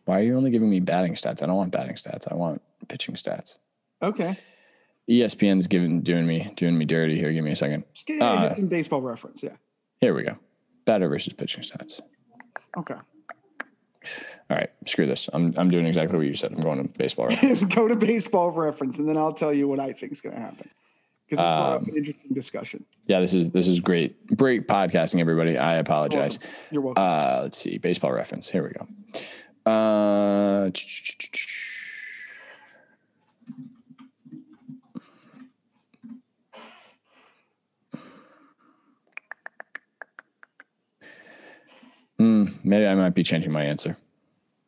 [0.04, 1.42] Why are you only giving me batting stats?
[1.42, 2.30] I don't want batting stats.
[2.30, 3.56] I want pitching stats.
[4.02, 4.36] Okay.
[5.08, 7.32] ESPN's giving doing me doing me dirty here.
[7.32, 7.84] Give me a second.
[7.94, 9.42] Just get uh, some baseball reference.
[9.42, 9.56] Yeah.
[10.00, 10.38] Here we go.
[10.84, 12.00] Batter versus pitching stats.
[12.76, 12.96] Okay.
[14.50, 15.28] All right, screw this.
[15.32, 16.52] I'm I'm doing exactly what you said.
[16.52, 17.60] I'm going to baseball reference.
[17.74, 20.40] Go to baseball reference, and then I'll tell you what I think is going to
[20.40, 20.68] happen.
[21.28, 22.84] Because it's um, an interesting discussion.
[23.06, 25.56] Yeah, this is this is great, great podcasting, everybody.
[25.56, 26.38] I apologize.
[26.70, 27.02] You're welcome.
[27.02, 27.38] You're welcome.
[27.38, 28.48] Uh, let's see, baseball reference.
[28.50, 28.86] Here we go.
[29.70, 30.70] Uh,
[42.18, 43.96] Mm, maybe I might be changing my answer.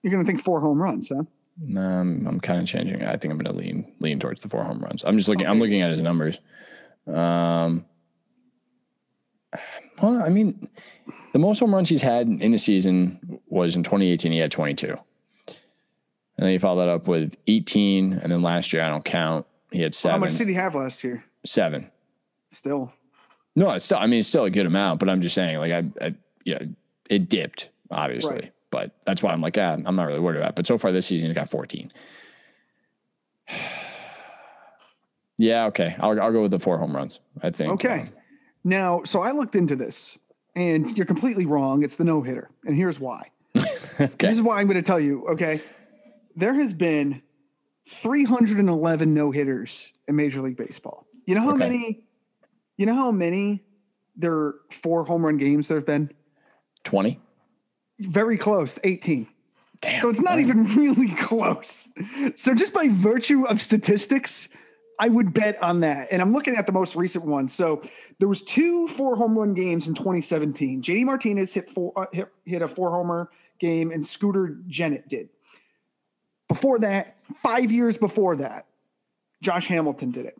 [0.03, 1.25] You're going to think four home runs, huh?
[1.77, 3.03] Um, I'm kind of changing.
[3.03, 5.05] I think I'm going to lean lean towards the four home runs.
[5.05, 5.47] I'm just looking.
[5.47, 5.51] Okay.
[5.51, 6.39] I'm looking at his numbers.
[7.07, 7.85] Um,
[10.03, 10.69] well, I mean,
[11.33, 14.33] the most home runs he's had in a season was in 2018.
[14.33, 14.99] He had 22, and
[16.37, 19.47] then he followed that up with 18, and then last year I don't count.
[19.73, 20.21] He had seven.
[20.21, 21.25] Well, how much did he have last year?
[21.47, 21.91] Seven.
[22.51, 22.93] Still.
[23.55, 23.99] No, it's still.
[23.99, 26.59] I mean, it's still a good amount, but I'm just saying, like, I, I yeah,
[27.09, 28.37] it dipped obviously.
[28.37, 28.53] Right.
[28.71, 30.51] But that's why I'm like, ah, I'm not really worried about.
[30.51, 30.57] It.
[30.57, 31.93] But so far this season, he's got 14.
[35.39, 35.97] yeah, okay.
[35.99, 37.21] I'll I'll go with the four home runs.
[37.43, 37.73] I think.
[37.73, 38.01] Okay.
[38.01, 38.09] Um,
[38.65, 40.19] now, so I looked into this,
[40.57, 41.85] and you're completely wrong.
[41.85, 43.31] It's the no hitter, and here's why.
[43.57, 44.27] okay.
[44.27, 45.27] This is why I'm going to tell you.
[45.29, 45.63] Okay,
[46.35, 47.23] there has been
[47.89, 51.07] 311 no hitters in Major League Baseball.
[51.27, 51.59] You know how okay.
[51.59, 52.03] many?
[52.77, 53.65] You know how many
[54.17, 56.11] there are four home run games there have been?
[56.85, 57.21] 20.
[57.99, 59.27] Very close, 18.
[59.81, 60.01] Damn.
[60.01, 61.89] So it's not even really close.
[62.35, 64.49] So just by virtue of statistics,
[64.99, 66.09] I would bet on that.
[66.11, 67.49] And I'm looking at the most recent one.
[67.49, 67.83] So
[68.19, 70.83] there was two four home run games in 2017.
[70.83, 75.29] JD Martinez hit four uh, hit, hit a four homer game and Scooter Gennett did.
[76.49, 78.67] Before that, 5 years before that,
[79.43, 80.39] Josh Hamilton did it.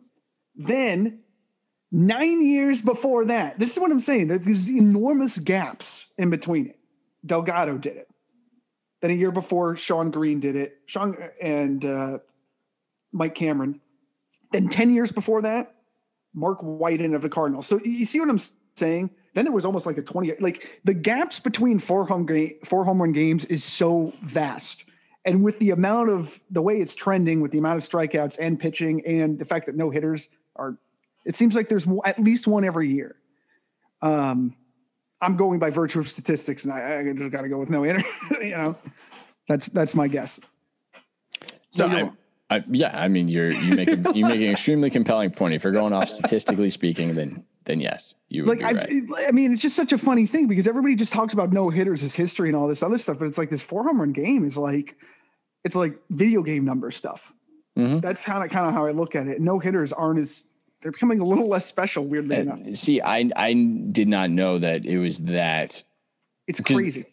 [0.55, 1.19] Then
[1.91, 4.27] Nine years before that, this is what I'm saying.
[4.27, 6.76] There's enormous gaps in between it.
[7.27, 8.09] Delgado did it.
[9.01, 10.79] Then a year before, Shawn Green did it.
[10.85, 12.19] Shawn and uh,
[13.11, 13.79] Mike Cameron.
[14.51, 15.75] Then 10 years before that,
[16.33, 17.67] Mark Whiten of the Cardinals.
[17.67, 18.39] So you see what I'm
[18.75, 19.11] saying?
[19.33, 22.83] Then there was almost like a 20, like the gaps between four home, ga- four
[22.85, 24.85] home run games is so vast.
[25.25, 28.59] And with the amount of the way it's trending, with the amount of strikeouts and
[28.59, 30.77] pitching, and the fact that no hitters are,
[31.25, 33.15] it seems like there's at least one every year.
[34.01, 34.55] Um,
[35.21, 37.85] I'm going by virtue of statistics, and I, I just got to go with no
[37.85, 38.11] internet.
[38.41, 38.75] you know,
[39.47, 40.39] that's that's my guess.
[41.69, 42.11] So, I,
[42.55, 45.53] I, yeah, I mean, you're you make a, you make an extremely compelling point.
[45.53, 48.61] If you're going off statistically speaking, then then yes, you like.
[48.61, 49.03] Right.
[49.27, 52.03] I mean, it's just such a funny thing because everybody just talks about no hitters
[52.03, 54.45] as history and all this other stuff, but it's like this four home run game
[54.45, 54.95] is like
[55.63, 57.33] it's like video game number stuff.
[57.77, 57.99] Mm-hmm.
[57.99, 59.41] That's kind of kind of how I look at it.
[59.41, 60.43] No hitters aren't as
[60.81, 62.75] they're becoming a little less special, weirdly and enough.
[62.75, 65.83] See, I I did not know that it was that.
[66.47, 67.05] It's crazy.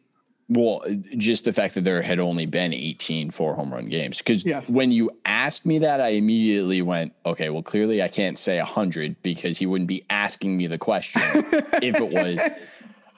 [0.48, 0.84] Well,
[1.16, 4.18] just the fact that there had only been 18 four home run games.
[4.18, 4.60] Because yeah.
[4.66, 9.22] when you asked me that, I immediately went, okay, well, clearly I can't say 100
[9.22, 11.22] because he wouldn't be asking me the question
[11.82, 12.40] if it was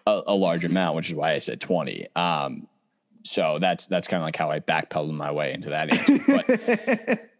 [0.07, 2.07] a, a, large amount, which is why I said 20.
[2.15, 2.69] Um,
[3.25, 6.21] so that's that's kind of like how I backpedaled my way into that answer.
[6.29, 7.29] But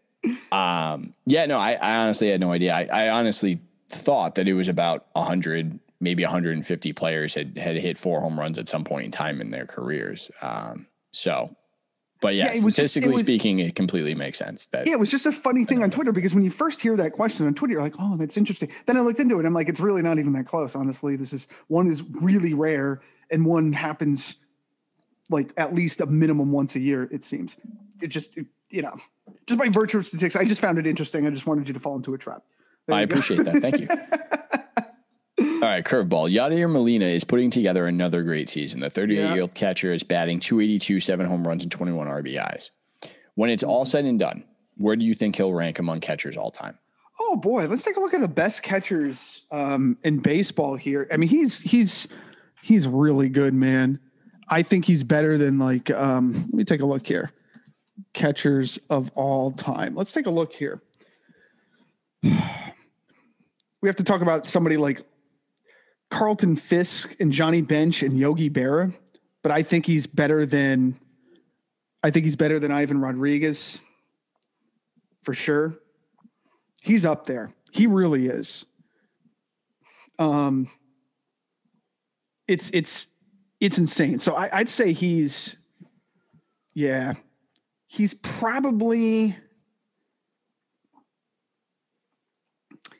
[0.51, 2.73] um, yeah, no, I, I, honestly had no idea.
[2.73, 7.97] I, I, honestly thought that it was about 100, maybe 150 players had, had hit
[7.97, 10.29] four home runs at some point in time in their careers.
[10.41, 11.55] Um, so,
[12.19, 14.67] but yeah, yeah statistically just, it was, speaking, it completely makes sense.
[14.67, 16.97] That yeah, it was just a funny thing on Twitter because when you first hear
[16.97, 18.71] that question on Twitter, you're like, oh, that's interesting.
[18.85, 19.45] Then I looked into it.
[19.45, 20.75] I'm like, it's really not even that close.
[20.75, 24.37] Honestly, this is one is really rare and one happens
[25.29, 27.07] like at least a minimum once a year.
[27.11, 27.55] It seems.
[28.01, 28.97] It just it, you know
[29.45, 31.25] just by virtue of statistics, I just found it interesting.
[31.25, 32.43] I just wanted you to fall into a trap.
[32.89, 33.61] I appreciate that.
[33.61, 33.87] Thank you.
[35.39, 36.33] All right, curveball.
[36.33, 38.79] Yadier Molina is putting together another great season.
[38.79, 42.69] The 38 year old catcher is batting 282, seven home runs, and 21 RBIs.
[43.35, 44.43] When it's all said and done,
[44.77, 46.77] where do you think he'll rank among catchers all time?
[47.19, 51.07] Oh boy, let's take a look at the best catchers um, in baseball here.
[51.11, 52.07] I mean, he's he's
[52.61, 53.99] he's really good, man.
[54.49, 55.89] I think he's better than like.
[55.91, 57.31] Um, let me take a look here
[58.13, 59.95] catchers of all time.
[59.95, 60.81] Let's take a look here.
[63.79, 65.01] We have to talk about somebody like
[66.09, 68.91] Carlton Fisk and Johnny Bench and Yogi Berra,
[69.43, 70.99] but I think he's better than
[72.01, 73.79] I think he's better than Ivan Rodriguez
[75.21, 75.75] for sure.
[76.81, 77.53] He's up there.
[77.71, 78.65] He really is.
[80.17, 80.69] Um
[82.47, 83.05] it's it's
[83.59, 84.19] it's insane.
[84.19, 85.55] So I, I'd say he's
[86.73, 87.13] yeah,
[87.87, 89.35] he's probably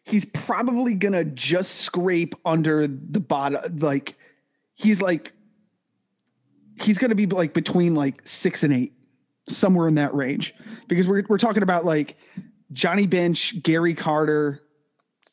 [0.03, 4.15] he's probably gonna just scrape under the bottom like
[4.75, 5.33] he's like
[6.81, 8.93] he's to be like between like six and eight,
[9.49, 10.53] somewhere in that range,
[10.87, 12.17] because we're we're talking about like
[12.71, 14.61] Johnny Bench, Gary Carter,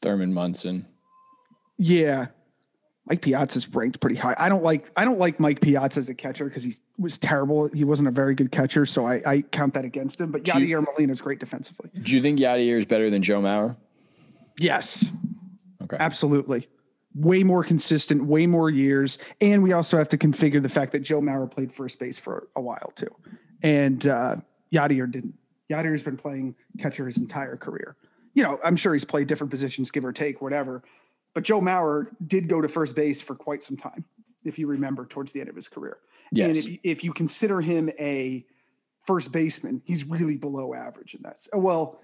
[0.01, 0.87] Thurman Munson.
[1.77, 2.27] Yeah,
[3.07, 4.35] Mike Piazza's ranked pretty high.
[4.39, 7.69] I don't like I don't like Mike Piazza as a catcher because he was terrible.
[7.69, 10.31] He wasn't a very good catcher, so I, I count that against him.
[10.31, 11.91] But Yadier Molina is great defensively.
[12.03, 13.77] Do you think Yadier is better than Joe Mauer?
[14.59, 15.05] Yes.
[15.83, 15.97] Okay.
[16.01, 16.69] Absolutely.
[17.15, 21.01] Way more consistent, way more years, and we also have to configure the fact that
[21.01, 23.11] Joe Mauer played first base for a while too,
[23.63, 24.37] and uh,
[24.73, 25.35] Yadier didn't.
[25.71, 27.97] Yadier's been playing catcher his entire career.
[28.33, 30.83] You know, I'm sure he's played different positions, give or take, whatever
[31.35, 34.05] but Joe Mauer did go to first base for quite some time,
[34.45, 35.99] if you remember, towards the end of his career.
[36.33, 36.49] Yes.
[36.49, 38.47] And if, if you consider him a
[39.05, 41.47] first baseman, he's really below average in that.
[41.53, 42.01] Well,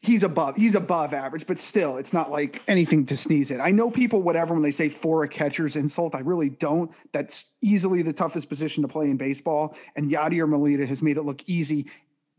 [0.00, 3.60] he's above he's above average, but still, it's not like anything to sneeze at.
[3.60, 6.14] I know people whatever when they say for a catcher's insult.
[6.14, 6.92] I really don't.
[7.12, 11.22] That's easily the toughest position to play in baseball, and Yadier Molina has made it
[11.22, 11.90] look easy,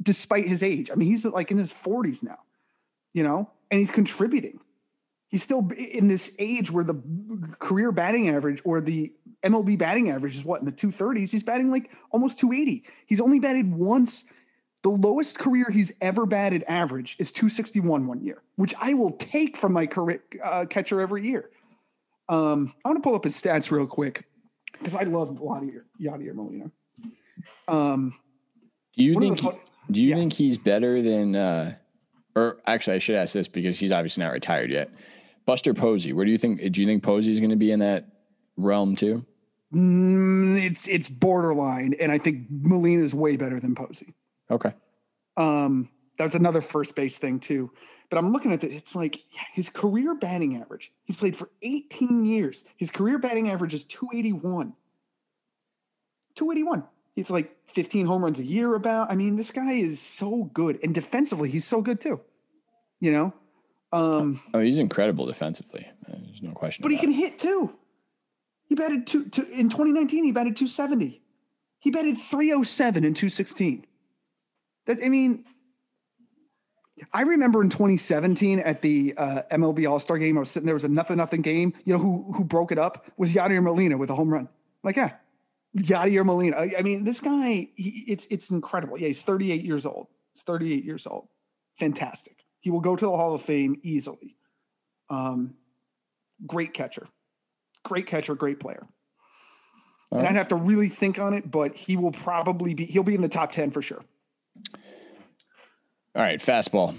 [0.01, 0.91] despite his age.
[0.91, 2.39] I mean, he's like in his 40s now,
[3.13, 4.59] you know, and he's contributing
[5.27, 7.01] he's still in this age where the
[7.59, 9.11] career batting average or the
[9.43, 11.31] MLB batting average is what in the 230s.
[11.31, 12.83] He's batting like almost 280.
[13.05, 14.25] He's only batted once.
[14.83, 19.57] The lowest career he's ever batted average is 261 one year, which I will take
[19.57, 21.49] from my career, uh, catcher every year.
[22.29, 24.25] Um, I want to pull up his stats real quick
[24.73, 26.71] because I love Yadier, Yadier Molina.
[27.67, 28.13] Um,
[28.95, 29.41] do you think?
[29.91, 30.15] Do you yeah.
[30.15, 31.35] think he's better than?
[31.35, 31.75] Uh,
[32.35, 34.89] or actually, I should ask this because he's obviously not retired yet.
[35.45, 36.71] Buster Posey, where do you think?
[36.71, 38.05] Do you think Posey is going to be in that
[38.58, 39.25] realm too?
[39.73, 44.13] Mm, it's it's borderline, and I think Molina is way better than Posey.
[44.49, 44.73] Okay.
[45.38, 47.71] Um, that's another first base thing too.
[48.10, 48.71] But I'm looking at it.
[48.71, 50.91] It's like yeah, his career batting average.
[51.03, 52.63] He's played for 18 years.
[52.77, 54.73] His career batting average is 281.
[56.36, 56.84] 281.
[57.15, 58.75] It's like 15 home runs a year.
[58.75, 59.12] About.
[59.12, 62.21] I mean, this guy is so good, and defensively, he's so good too.
[63.01, 63.34] You know,
[63.95, 65.88] um, oh, he's incredible defensively.
[66.08, 66.84] There's no question.
[66.84, 67.15] But he can it.
[67.15, 67.73] hit too.
[68.67, 70.25] He batted two, two in 2019.
[70.25, 71.21] He batted 270.
[71.79, 73.86] He batted 307 in 216.
[74.86, 75.45] That I mean,
[77.13, 80.75] I remember in 2017 at the uh, MLB All Star game, I was sitting there.
[80.75, 81.73] Was a nothing nothing game.
[81.86, 84.49] You know who who broke it up was Yadier Molina with a home run.
[84.84, 85.12] Like yeah,
[85.77, 86.58] Yadier Molina.
[86.58, 88.97] I, I mean, this guy, he, it's it's incredible.
[88.97, 90.08] Yeah, he's 38 years old.
[90.34, 91.27] He's 38 years old.
[91.79, 92.44] Fantastic.
[92.65, 94.36] He will go to the Hall of Fame easily.
[95.12, 95.54] Um,
[96.47, 97.06] great catcher,
[97.84, 98.88] great catcher, great player.
[100.10, 100.32] All and right.
[100.32, 103.21] I'd have to really think on it, but he will probably be, he'll be in
[103.21, 104.01] the top 10 for sure.
[106.15, 106.95] All right, fastball.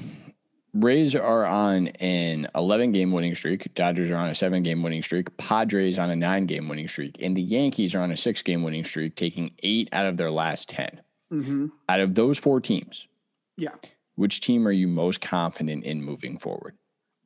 [0.72, 3.74] Rays are on an 11 game winning streak.
[3.74, 5.36] Dodgers are on a seven game winning streak.
[5.36, 7.16] Padres on a nine game winning streak.
[7.20, 10.30] And the Yankees are on a six game winning streak, taking eight out of their
[10.30, 11.00] last 10.
[11.32, 11.66] Mm-hmm.
[11.88, 13.08] Out of those four teams,
[13.56, 13.70] yeah,
[14.16, 16.74] which team are you most confident in moving forward?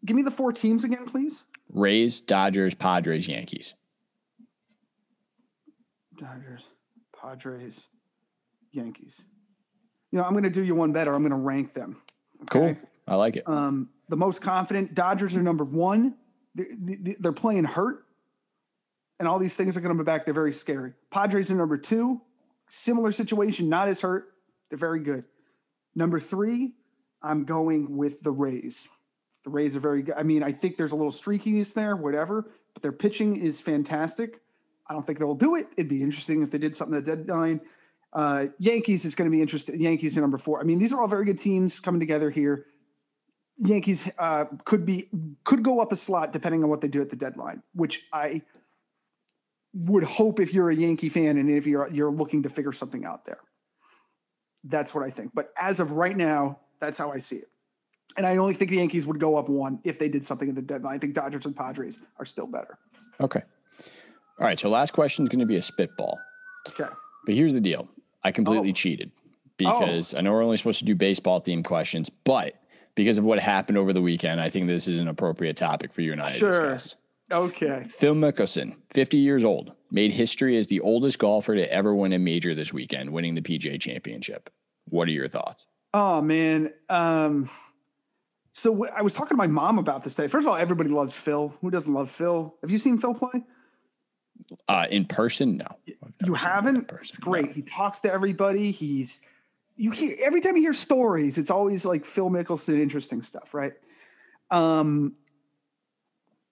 [0.04, 1.44] Give me the four teams again, please.
[1.72, 3.74] Rays, Dodgers, Padres, Yankees.
[6.18, 6.62] Dodgers,
[7.18, 7.86] Padres,
[8.72, 9.22] Yankees.
[10.10, 11.14] You know, I'm going to do you one better.
[11.14, 12.02] I'm going to rank them.
[12.42, 12.74] Okay?
[12.74, 12.76] Cool.
[13.06, 13.48] I like it.
[13.48, 16.14] Um, the most confident Dodgers are number one.
[16.54, 16.66] They're,
[17.20, 18.04] they're playing hurt,
[19.20, 20.24] and all these things are going to be back.
[20.24, 20.92] They're very scary.
[21.10, 22.20] Padres are number two.
[22.68, 24.32] Similar situation, not as hurt.
[24.68, 25.24] They're very good.
[25.94, 26.72] Number three,
[27.22, 28.88] I'm going with the Rays.
[29.44, 30.14] The Rays are very good.
[30.16, 34.40] I mean, I think there's a little streakiness there, whatever, but their pitching is fantastic.
[34.86, 35.68] I don't think they'll do it.
[35.76, 37.60] It'd be interesting if they did something at the deadline.
[38.12, 39.80] Uh, Yankees is going to be interesting.
[39.80, 40.60] Yankees are number four.
[40.60, 42.66] I mean, these are all very good teams coming together here.
[43.56, 45.08] Yankees uh, could be
[45.44, 48.42] could go up a slot depending on what they do at the deadline, which I
[49.74, 53.04] would hope if you're a Yankee fan and if you're you're looking to figure something
[53.04, 53.38] out there.
[54.64, 55.32] That's what I think.
[55.34, 57.48] But as of right now, that's how I see it.
[58.16, 60.54] And I only think the Yankees would go up one if they did something at
[60.54, 60.94] the deadline.
[60.94, 62.78] I think Dodgers and Padres are still better.
[63.20, 63.42] Okay.
[64.38, 64.58] All right.
[64.58, 66.18] So last question is going to be a spitball.
[66.68, 66.90] Okay.
[67.26, 67.88] But here's the deal.
[68.24, 68.74] I completely oh.
[68.74, 69.20] cheated oh.
[69.56, 70.18] because oh.
[70.18, 72.54] I know we're only supposed to do baseball themed questions, but
[72.94, 76.02] because of what happened over the weekend, I think this is an appropriate topic for
[76.02, 76.50] you and I sure.
[76.50, 76.96] to discuss.
[77.32, 77.86] Okay.
[77.88, 82.18] Phil Mickelson, 50 years old, made history as the oldest golfer to ever win a
[82.18, 84.50] major this weekend, winning the PGA Championship.
[84.88, 85.66] What are your thoughts?
[85.92, 86.72] Oh man.
[86.88, 87.50] Um,
[88.52, 90.28] so I was talking to my mom about this today.
[90.28, 91.54] First of all, everybody loves Phil.
[91.60, 92.54] Who doesn't love Phil?
[92.62, 93.44] Have you seen Phil play?
[94.68, 95.66] Uh, in person, no.
[96.24, 96.88] You haven't?
[96.88, 97.46] Person, it's great.
[97.46, 97.52] No.
[97.52, 98.70] He talks to everybody.
[98.70, 99.20] He's
[99.76, 103.72] you hear every time you hear stories, it's always like Phil Mickelson, interesting stuff, right?
[104.50, 105.14] Um,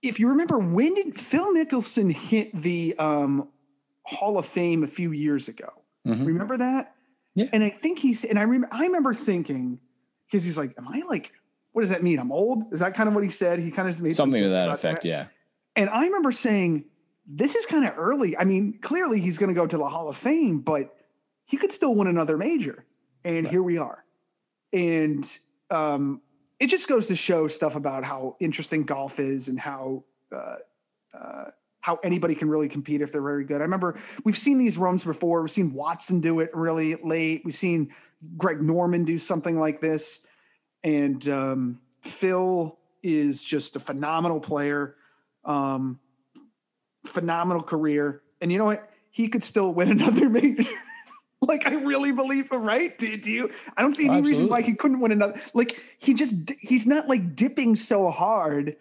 [0.01, 3.49] if you remember, when did Phil Mickelson hit the um,
[4.09, 5.69] Hall of Fame a few years ago.
[6.07, 6.25] Mm-hmm.
[6.25, 6.95] Remember that?
[7.39, 7.47] Yeah.
[7.53, 9.79] And I think he's and I remember I remember thinking
[10.27, 11.33] because he's like, "Am I like?
[11.73, 12.19] What does that mean?
[12.19, 13.61] I'm old." Is that kind of what he said?
[13.61, 15.03] He kind of made something to that effect.
[15.03, 15.09] That.
[15.09, 15.27] Yeah.
[15.77, 16.85] And I remember saying,
[17.29, 20.09] "This is kind of early." I mean, clearly he's going to go to the Hall
[20.09, 20.97] of Fame, but
[21.45, 22.85] he could still win another major.
[23.25, 23.53] And right.
[23.53, 24.05] here we are.
[24.73, 25.39] And
[25.71, 26.21] um,
[26.59, 30.03] it just goes to show stuff about how interesting golf is and how
[30.35, 30.57] uh,
[31.17, 31.45] uh,
[31.81, 33.61] how anybody can really compete if they're very good.
[33.61, 35.43] I remember we've seen these runs before.
[35.43, 37.43] We've seen Watson do it really late.
[37.45, 37.93] We've seen
[38.37, 40.21] Greg Norman do something like this,
[40.83, 44.97] and um, Phil is just a phenomenal player,
[45.45, 46.01] um,
[47.07, 48.23] phenomenal career.
[48.41, 48.91] And you know what?
[49.11, 50.69] He could still win another major.
[51.41, 52.97] like I really believe him, right?
[52.99, 53.51] Do, do you?
[53.77, 54.31] I don't see any Absolutely.
[54.31, 55.41] reason why he couldn't win another.
[55.55, 58.77] Like he just he's not like dipping so hard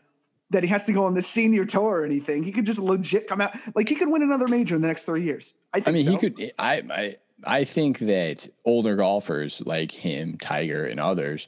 [0.50, 2.44] that he has to go on the senior tour or anything.
[2.44, 5.06] He could just legit come out like he could win another major in the next
[5.06, 5.54] three years.
[5.74, 5.88] I think.
[5.88, 6.12] I mean, so.
[6.12, 6.52] he could.
[6.58, 11.48] I I I think that older golfers like him, Tiger, and others,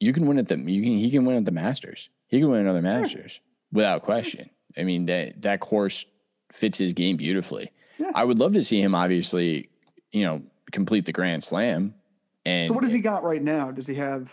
[0.00, 2.10] you can win at the you can he can win at the Masters.
[2.28, 3.76] He can win another Masters yeah.
[3.76, 4.50] without question.
[4.76, 6.04] I mean that that course
[6.50, 7.72] fits his game beautifully.
[7.98, 8.10] Yeah.
[8.14, 9.68] I would love to see him obviously,
[10.12, 11.94] you know, complete the Grand Slam.
[12.44, 13.70] And so, what does he got right now?
[13.70, 14.32] Does he have?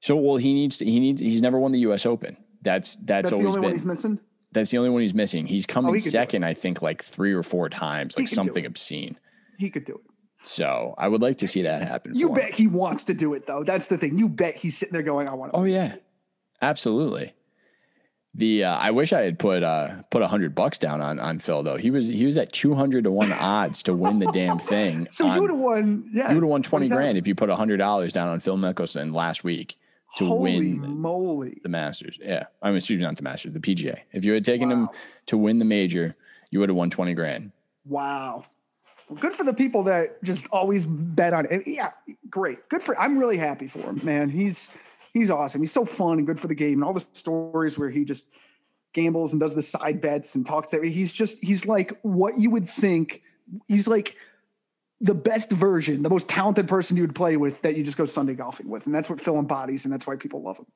[0.00, 2.06] So, well, he needs to, he needs he's never won the U.S.
[2.06, 2.36] Open.
[2.62, 4.20] That's that's, that's always the only been, one he's missing.
[4.52, 5.46] That's the only one he's missing.
[5.46, 9.18] He's coming oh, he second, I think, like three or four times, like something obscene.
[9.58, 10.00] He could do it.
[10.42, 12.14] So I would like to see that happen.
[12.14, 12.56] You bet him.
[12.56, 13.64] he wants to do it though.
[13.64, 14.18] That's the thing.
[14.18, 15.96] You bet he's sitting there going, "I want to." Oh yeah,
[16.62, 17.34] absolutely.
[18.34, 21.40] The uh, I wish I had put uh, put a hundred bucks down on on
[21.40, 21.76] Phil though.
[21.76, 25.08] He was he was at two hundred to one odds to win the damn thing.
[25.10, 27.26] so on, you would have won, yeah, you would have won twenty 20, grand if
[27.26, 29.76] you put a hundred dollars down on Phil Mickelson last week
[30.16, 31.60] to Holy win moly.
[31.62, 32.18] the Masters.
[32.20, 33.98] Yeah, I mean, excuse me, not the Masters, the PGA.
[34.12, 34.74] If you had taken wow.
[34.74, 34.88] him
[35.26, 36.16] to win the major,
[36.50, 37.52] you would have won twenty grand.
[37.84, 38.44] Wow.
[39.08, 41.66] Well, good for the people that just always bet on it.
[41.66, 41.90] Yeah,
[42.28, 42.68] great.
[42.68, 42.98] Good for.
[42.98, 44.28] I'm really happy for him, man.
[44.28, 44.70] He's
[45.12, 45.60] he's awesome.
[45.60, 46.74] He's so fun and good for the game.
[46.74, 48.28] And all the stories where he just
[48.92, 52.50] gambles and does the side bets and talks to he's just he's like what you
[52.50, 53.22] would think.
[53.66, 54.16] He's like
[55.00, 58.04] the best version, the most talented person you would play with that you just go
[58.04, 58.86] Sunday golfing with.
[58.86, 60.66] And that's what Phil embodies, and that's why people love him.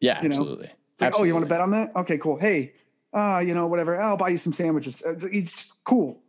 [0.00, 0.66] Yeah, you absolutely.
[0.66, 0.72] Know?
[0.92, 1.20] It's like, absolutely.
[1.20, 1.96] oh, you want to bet on that?
[1.96, 2.38] Okay, cool.
[2.38, 2.72] Hey,
[3.12, 4.00] uh, you know, whatever.
[4.00, 5.02] I'll buy you some sandwiches.
[5.30, 6.22] He's just cool.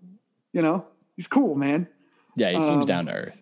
[0.52, 1.88] You know, he's cool, man.
[2.36, 3.42] Yeah, he seems um, down to earth.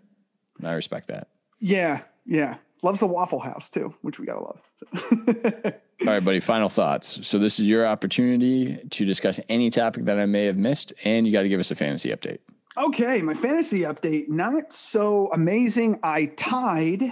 [0.64, 1.30] I respect that.
[1.60, 2.58] Yeah, yeah.
[2.82, 4.62] Loves the Waffle House too, which we gotta love.
[4.76, 5.72] So.
[6.02, 6.40] All right, buddy.
[6.40, 7.28] Final thoughts.
[7.28, 11.26] So this is your opportunity to discuss any topic that I may have missed, and
[11.26, 12.40] you got to give us a fantasy update.
[12.78, 14.30] Okay, my fantasy update.
[14.30, 16.00] Not so amazing.
[16.04, 17.04] I tied.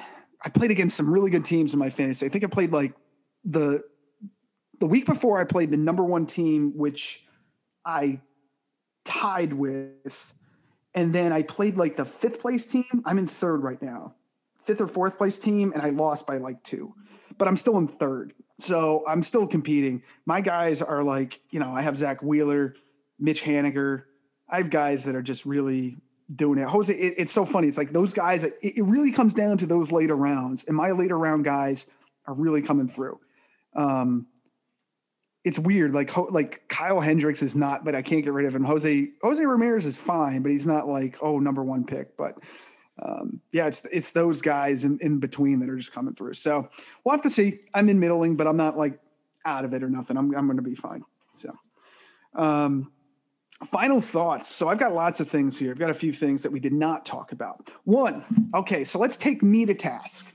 [0.44, 2.26] I played against some really good teams in my fantasy.
[2.26, 2.94] I think I played like
[3.44, 3.84] the
[4.80, 7.24] the week before I played the number one team, which
[7.84, 8.22] I
[9.04, 10.34] tied with,
[10.94, 13.02] and then I played like the fifth place team.
[13.06, 14.16] I'm in third right now
[14.68, 16.94] fifth or fourth place team and I lost by like two,
[17.38, 18.34] but I'm still in third.
[18.60, 20.04] So I'm still competing.
[20.26, 22.76] My guys are like, you know, I have Zack Wheeler,
[23.18, 24.04] Mitch Haniger.
[24.50, 25.98] I have guys that are just really
[26.34, 26.68] doing it.
[26.68, 27.68] Jose, it, it's so funny.
[27.68, 30.64] It's like those guys, it, it, really comes down to those later rounds.
[30.66, 31.86] And my later round guys
[32.26, 33.20] are really coming through.
[33.76, 34.28] Um,
[35.44, 35.94] it's weird.
[35.94, 38.66] Like like Kyle Hendricks is not, but I can't get rid of him.
[38.66, 42.18] Jose Jose Ramirez is fine, but he's not like oh number one pick.
[42.18, 42.38] But
[43.02, 46.34] um, yeah, it's it's those guys in, in between that are just coming through.
[46.34, 46.68] So
[47.04, 47.62] we'll have to see.
[47.74, 49.00] I'm in middling, but I'm not like
[49.46, 50.18] out of it or nothing.
[50.18, 51.04] I'm I'm going to be fine.
[51.32, 51.54] So,
[52.36, 52.92] um,
[53.66, 54.48] final thoughts.
[54.48, 55.72] So I've got lots of things here.
[55.72, 57.70] I've got a few things that we did not talk about.
[57.84, 60.32] One, okay, so let's take me to task.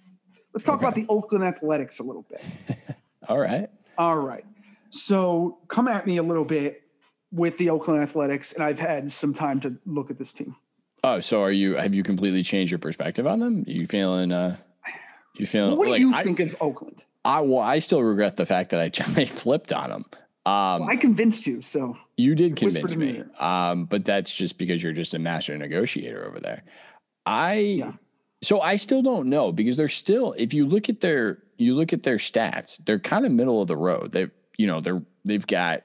[0.52, 0.84] Let's talk okay.
[0.84, 2.42] about the Oakland Athletics a little bit.
[3.28, 3.70] All right.
[3.96, 4.44] All right.
[4.90, 6.82] So come at me a little bit
[7.30, 10.54] with the Oakland Athletics, and I've had some time to look at this team.
[11.04, 11.76] Oh, so are you?
[11.76, 13.64] Have you completely changed your perspective on them?
[13.66, 14.32] Are you feeling?
[14.32, 14.56] uh
[15.36, 15.70] You feeling?
[15.70, 17.04] Well, what like, do you I, think of Oakland?
[17.24, 18.84] I well, I still regret the fact that I,
[19.20, 20.04] I flipped on them.
[20.45, 23.22] Um, well, I convinced you, so you did convince me.
[23.38, 26.64] Um, but that's just because you're just a master negotiator over there.
[27.24, 27.93] I yeah.
[28.43, 30.34] so I still don't know because they're still.
[30.36, 33.68] If you look at their, you look at their stats, they're kind of middle of
[33.68, 34.12] the road.
[34.12, 35.84] They, you know, they're they've got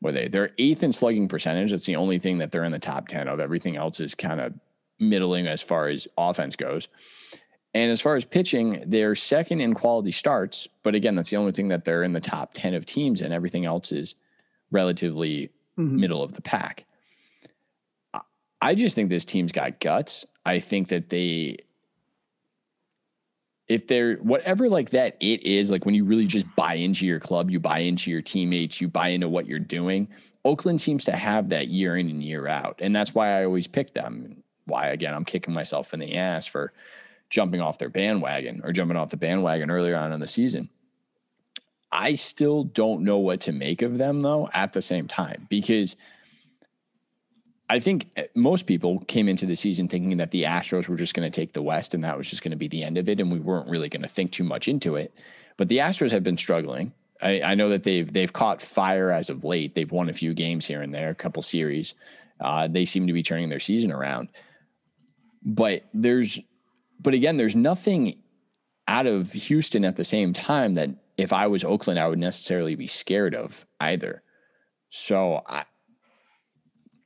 [0.00, 0.28] were they?
[0.28, 1.70] They're eighth in slugging percentage.
[1.70, 3.40] That's the only thing that they're in the top 10 of.
[3.40, 4.54] Everything else is kind of
[4.98, 6.88] middling as far as offense goes.
[7.74, 10.66] And as far as pitching, they're second in quality starts.
[10.82, 13.32] But again, that's the only thing that they're in the top 10 of teams, and
[13.32, 14.14] everything else is
[14.70, 16.00] relatively mm-hmm.
[16.00, 16.84] middle of the pack.
[18.60, 20.26] I just think this team's got guts.
[20.44, 21.58] I think that they
[23.68, 27.20] if they're whatever like that it is like when you really just buy into your
[27.20, 30.08] club you buy into your teammates you buy into what you're doing
[30.44, 33.66] oakland seems to have that year in and year out and that's why i always
[33.66, 36.72] pick them why again i'm kicking myself in the ass for
[37.30, 40.68] jumping off their bandwagon or jumping off the bandwagon earlier on in the season
[41.92, 45.96] i still don't know what to make of them though at the same time because
[47.70, 51.14] I think eh, most people came into the season thinking that the Astros were just
[51.14, 53.08] going to take the West and that was just going to be the end of
[53.08, 55.12] it, and we weren't really going to think too much into it.
[55.56, 56.92] But the Astros have been struggling.
[57.20, 59.74] I, I, know that they've they've caught fire as of late.
[59.74, 61.94] They've won a few games here and there, a couple series.
[62.40, 64.28] Uh, they seem to be turning their season around.
[65.44, 66.38] But there's,
[67.00, 68.18] but again, there's nothing
[68.86, 72.74] out of Houston at the same time that if I was Oakland, I would necessarily
[72.74, 74.22] be scared of either.
[74.90, 75.64] So I,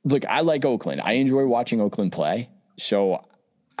[0.03, 1.01] look, I like Oakland.
[1.03, 2.49] I enjoy watching Oakland play.
[2.77, 3.25] So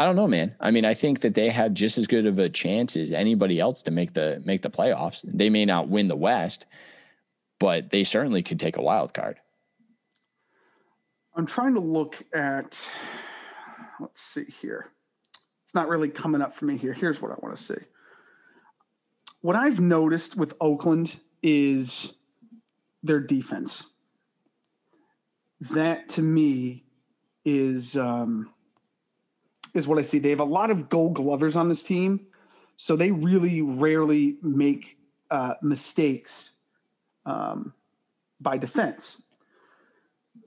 [0.00, 0.54] I don't know, man.
[0.60, 3.58] I mean, I think that they have just as good of a chance as anybody
[3.58, 5.24] else to make the make the playoffs.
[5.24, 6.66] They may not win the West,
[7.58, 9.40] but they certainly could take a wild card.
[11.34, 12.88] I'm trying to look at
[13.98, 14.92] let's see here.
[15.68, 16.94] It's not really coming up for me here.
[16.94, 17.84] Here's what I want to see.
[19.42, 22.14] What I've noticed with Oakland is
[23.02, 23.84] their defense
[25.60, 26.84] that to me
[27.44, 28.48] is um,
[29.74, 30.18] is what I see.
[30.18, 32.28] They have a lot of Gold Glovers on this team,
[32.78, 34.96] so they really rarely make
[35.30, 36.52] uh, mistakes
[37.26, 37.74] um,
[38.40, 39.20] by defense.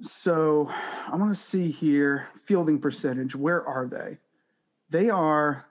[0.01, 3.35] So I want to see here fielding percentage.
[3.35, 4.17] Where are they?
[4.91, 5.65] They are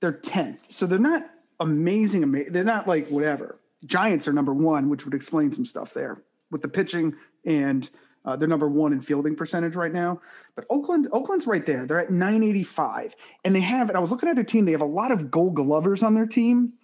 [0.00, 1.24] they're tenth, so they're not
[1.58, 2.22] amazing.
[2.22, 2.52] Amazing.
[2.52, 3.58] They're not like whatever.
[3.84, 7.14] Giants are number one, which would explain some stuff there with the pitching
[7.44, 7.88] and
[8.24, 10.20] uh, they're number one in fielding percentage right now.
[10.54, 11.86] But Oakland, Oakland's right there.
[11.86, 13.88] They're at 985, and they have.
[13.88, 14.64] And I was looking at their team.
[14.64, 16.74] They have a lot of Gold Glovers on their team,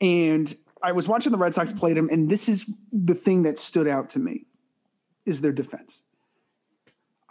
[0.00, 3.58] and I was watching the Red Sox play them, and this is the thing that
[3.58, 4.46] stood out to me:
[5.24, 6.02] is their defense.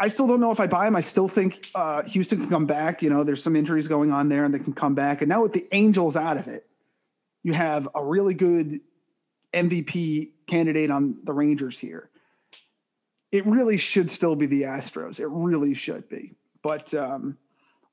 [0.04, 0.97] I still don't know if I buy them.
[0.97, 3.01] I still think uh, Houston can come back.
[3.01, 5.22] You know, there's some injuries going on there, and they can come back.
[5.22, 6.68] And now with the Angels out of it,
[7.41, 8.82] you have a really good
[9.54, 12.10] MVP candidate on the Rangers here.
[13.32, 15.22] It really should still be the Astros.
[15.22, 16.34] It really should be.
[16.62, 17.38] But um,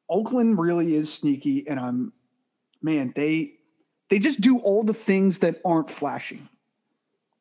[0.09, 2.13] Oakland really is sneaky, and I'm
[2.83, 3.53] man, they
[4.09, 6.43] they just do all the things that aren't flashy.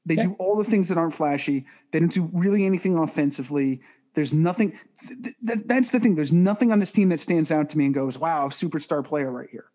[0.05, 1.65] They do all the things that aren't flashy.
[1.91, 3.81] They don't do really anything offensively.
[4.13, 4.77] There's nothing.
[5.07, 6.15] Th- th- that's the thing.
[6.15, 9.31] There's nothing on this team that stands out to me and goes, "Wow, superstar player
[9.31, 9.65] right here."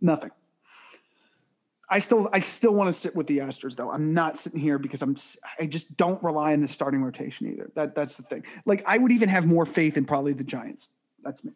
[0.00, 0.30] Nothing.
[1.88, 3.90] I still I still want to sit with the Astros though.
[3.90, 5.16] I'm not sitting here because I'm
[5.60, 7.70] I just don't rely on the starting rotation either.
[7.74, 8.44] That that's the thing.
[8.64, 10.88] Like I would even have more faith in probably the Giants.
[11.22, 11.52] That's me.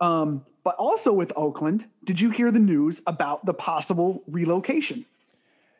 [0.00, 5.04] Um, but also with Oakland, did you hear the news about the possible relocation?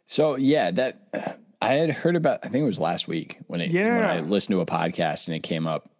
[0.06, 2.40] So yeah, that I had heard about.
[2.42, 3.98] I think it was last week when it yeah.
[3.98, 5.90] when I listened to a podcast and it came up.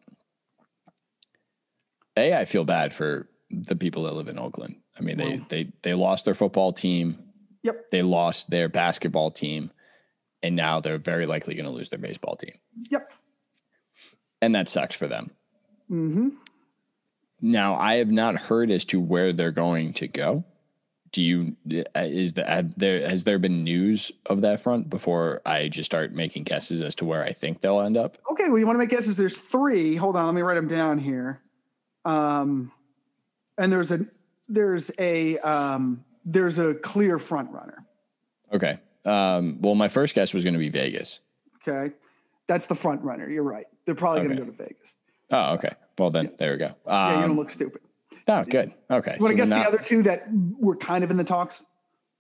[2.17, 4.77] A, I feel bad for the people that live in Oakland.
[4.99, 7.19] I mean, they they they lost their football team.
[7.63, 7.91] Yep.
[7.91, 9.71] They lost their basketball team,
[10.43, 12.55] and now they're very likely going to lose their baseball team.
[12.91, 13.13] Yep.
[14.43, 15.31] And that sucks for them.
[15.91, 16.29] Mm-hmm.
[17.41, 20.45] Now, I have not heard as to where they're going to go.
[21.15, 21.55] Do you
[21.95, 26.13] uh, is the there has there been news of that front before I just start
[26.13, 28.19] making guesses as to where I think they'll end up?
[28.33, 29.17] Okay, well, you want to make guesses?
[29.17, 29.95] There's three.
[29.95, 31.41] Hold on, let me write them down here.
[32.05, 32.73] Um,
[33.57, 34.05] and there's a
[34.49, 37.87] there's a um, there's a clear front runner.
[38.53, 38.81] Okay.
[39.05, 41.21] Um, well, my first guess was going to be Vegas.
[41.67, 41.95] Okay,
[42.49, 43.31] that's the front runner.
[43.31, 43.67] You're right.
[43.85, 44.31] They're probably okay.
[44.31, 44.97] going to go to Vegas.
[45.31, 45.75] Oh, okay.
[45.97, 46.31] Well, then yeah.
[46.39, 46.67] there we go.
[46.67, 47.83] Um, yeah, you don't um, look stupid.
[48.29, 48.73] Oh, good.
[48.91, 49.17] Okay.
[49.17, 50.27] To so guess not, the other two that
[50.59, 51.65] were kind of in the talks?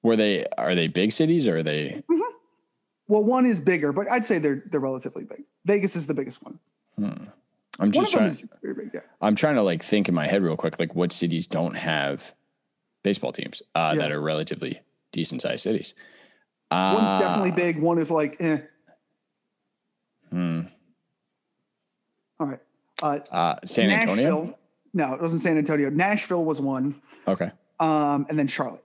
[0.02, 0.46] Were they?
[0.58, 2.02] Are they big cities or are they?
[2.10, 2.20] Mm-hmm.
[3.08, 5.44] Well, one is bigger, but I'd say they're they're relatively big.
[5.64, 6.58] Vegas is the biggest one.
[6.98, 7.24] Hmm.
[7.78, 8.30] I'm just trying.
[8.62, 9.00] Big, yeah.
[9.20, 12.34] I'm trying to like think in my head real quick, like what cities don't have
[13.02, 14.02] baseball teams uh, yeah.
[14.02, 14.80] that are relatively
[15.12, 15.94] decent sized cities.
[16.70, 17.78] Uh, One's definitely big.
[17.78, 18.58] One is like, eh.
[20.30, 20.62] Hmm.
[22.40, 22.60] All right.
[23.02, 24.56] Uh, uh, San Antonio.
[24.94, 25.90] No, it wasn't San Antonio.
[25.90, 27.00] Nashville was one.
[27.28, 27.50] Okay.
[27.80, 28.84] Um, and then Charlotte.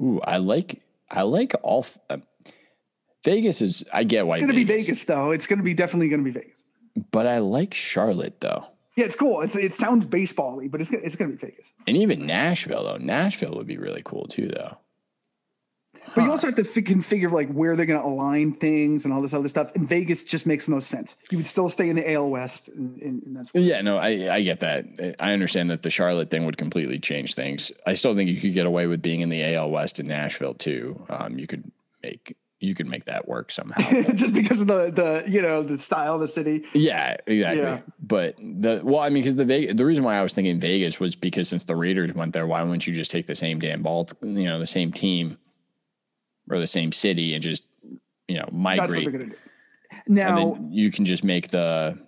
[0.00, 0.80] Ooh, I like
[1.10, 1.84] I like all.
[2.08, 2.18] Uh,
[3.24, 3.84] Vegas is.
[3.92, 5.32] I get why it's going to be Vegas though.
[5.32, 6.62] It's going to be definitely going to be Vegas.
[7.10, 8.66] But I like Charlotte though.
[8.96, 9.40] Yeah, it's cool.
[9.40, 11.72] It's it sounds baseball-y, but it's it's gonna be Vegas.
[11.86, 12.96] And even Nashville though.
[12.96, 14.76] Nashville would be really cool too though.
[16.14, 19.12] But you also have to f- configure like where they're going to align things and
[19.12, 19.72] all this other stuff.
[19.74, 21.16] And Vegas just makes no sense.
[21.30, 23.80] You would still stay in the AL West, and, and that's yeah.
[23.80, 25.16] No, I I get that.
[25.18, 27.72] I understand that the Charlotte thing would completely change things.
[27.86, 30.54] I still think you could get away with being in the AL West in Nashville
[30.54, 31.04] too.
[31.08, 31.70] Um, you could
[32.02, 33.82] make you could make that work somehow.
[34.14, 36.64] just because of the the you know the style of the city.
[36.72, 37.62] Yeah, exactly.
[37.62, 37.80] Yeah.
[38.00, 40.98] But the well, I mean, because the Vegas, the reason why I was thinking Vegas
[40.98, 43.82] was because since the Raiders went there, why wouldn't you just take the same damn
[43.82, 45.36] ball, you know, the same team
[46.50, 47.64] or the same city and just
[48.28, 49.34] you know migrate?
[50.06, 51.98] Now you can just make the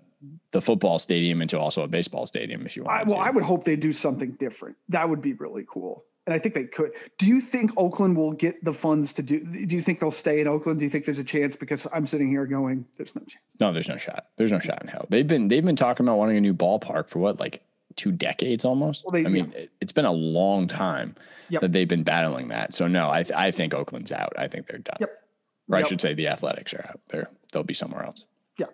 [0.50, 3.00] the football stadium into also a baseball stadium if you want.
[3.00, 3.26] I, well, to.
[3.26, 4.76] I would hope they do something different.
[4.88, 6.92] That would be really cool and I think they could.
[7.18, 9.40] Do you think Oakland will get the funds to do?
[9.40, 10.80] Do you think they'll stay in Oakland?
[10.80, 11.54] Do you think there's a chance?
[11.54, 13.44] Because I'm sitting here going, there's no chance.
[13.60, 14.26] No, there's no shot.
[14.36, 15.06] There's no shot in hell.
[15.08, 17.62] They've been they've been talking about wanting a new ballpark for what like
[17.96, 19.04] two decades almost.
[19.04, 19.66] Well, they, I mean, yeah.
[19.80, 21.16] it's been a long time
[21.48, 21.62] yep.
[21.62, 22.74] that they've been battling that.
[22.74, 24.32] So no, I I think Oakland's out.
[24.38, 24.96] I think they're done.
[25.00, 25.22] Yep.
[25.70, 25.86] Or yep.
[25.86, 27.00] I should say the Athletics are out.
[27.08, 28.26] They're they'll be somewhere else.
[28.58, 28.66] Yeah,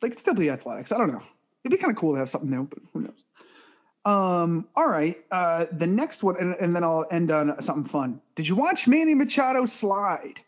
[0.00, 0.92] they could still be Athletics.
[0.92, 1.22] I don't know.
[1.64, 3.24] It'd be kind of cool to have something new, but who knows?
[4.04, 5.16] Um, all right.
[5.30, 8.20] Uh, the next one, and, and, then I'll end on something fun.
[8.34, 10.40] Did you watch Manny Machado slide?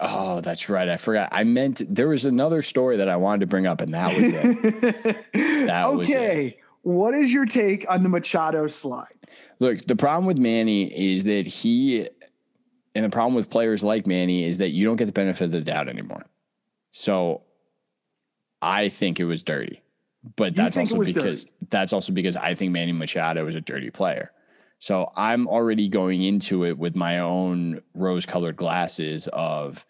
[0.00, 0.88] Oh, that's right.
[0.88, 1.28] I forgot.
[1.30, 4.22] I meant there was another story that I wanted to bring up, and that was
[4.24, 5.32] it.
[5.66, 5.96] that okay.
[5.96, 6.58] Was it.
[6.82, 9.08] What is your take on the Machado slide?
[9.58, 12.08] Look, the problem with Manny is that he,
[12.94, 15.52] and the problem with players like Manny is that you don't get the benefit of
[15.52, 16.24] the doubt anymore.
[16.90, 17.42] So
[18.62, 19.82] I think it was dirty.
[20.36, 21.56] But that's also because dirty.
[21.70, 24.32] that's also because I think Manny Machado is a dirty player.
[24.78, 29.84] So I'm already going into it with my own rose-colored glasses of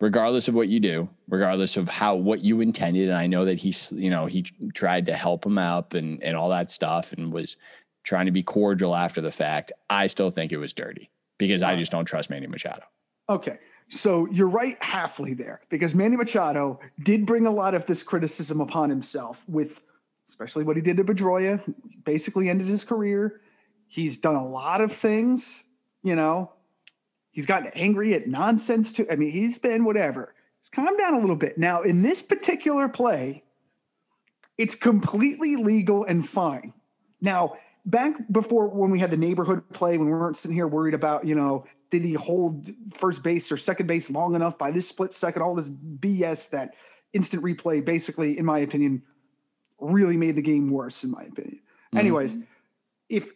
[0.00, 3.58] regardless of what you do, regardless of how what you intended, and I know that
[3.58, 4.42] he's you know he
[4.74, 7.56] tried to help him out and and all that stuff and was
[8.02, 9.72] trying to be cordial after the fact.
[9.90, 12.84] I still think it was dirty because I just don't trust Manny Machado.
[13.28, 13.58] Okay.
[13.88, 18.60] So you're right halfly there because Manny Machado did bring a lot of this criticism
[18.60, 19.82] upon himself with
[20.28, 21.62] especially what he did to Pedroia,
[22.04, 23.40] basically ended his career.
[23.86, 25.64] He's done a lot of things,
[26.02, 26.50] you know.
[27.36, 29.06] He's gotten angry at nonsense too.
[29.10, 30.34] I mean, he's been whatever.
[30.58, 31.58] He's calmed down a little bit.
[31.58, 33.44] Now, in this particular play,
[34.56, 36.72] it's completely legal and fine.
[37.20, 40.94] Now, back before when we had the neighborhood play, when we weren't sitting here worried
[40.94, 44.88] about, you know, did he hold first base or second base long enough by this
[44.88, 45.42] split second?
[45.42, 46.72] All this BS that
[47.12, 49.02] instant replay basically, in my opinion,
[49.78, 51.56] really made the game worse, in my opinion.
[51.56, 51.98] Mm-hmm.
[51.98, 52.36] Anyways,
[53.10, 53.30] if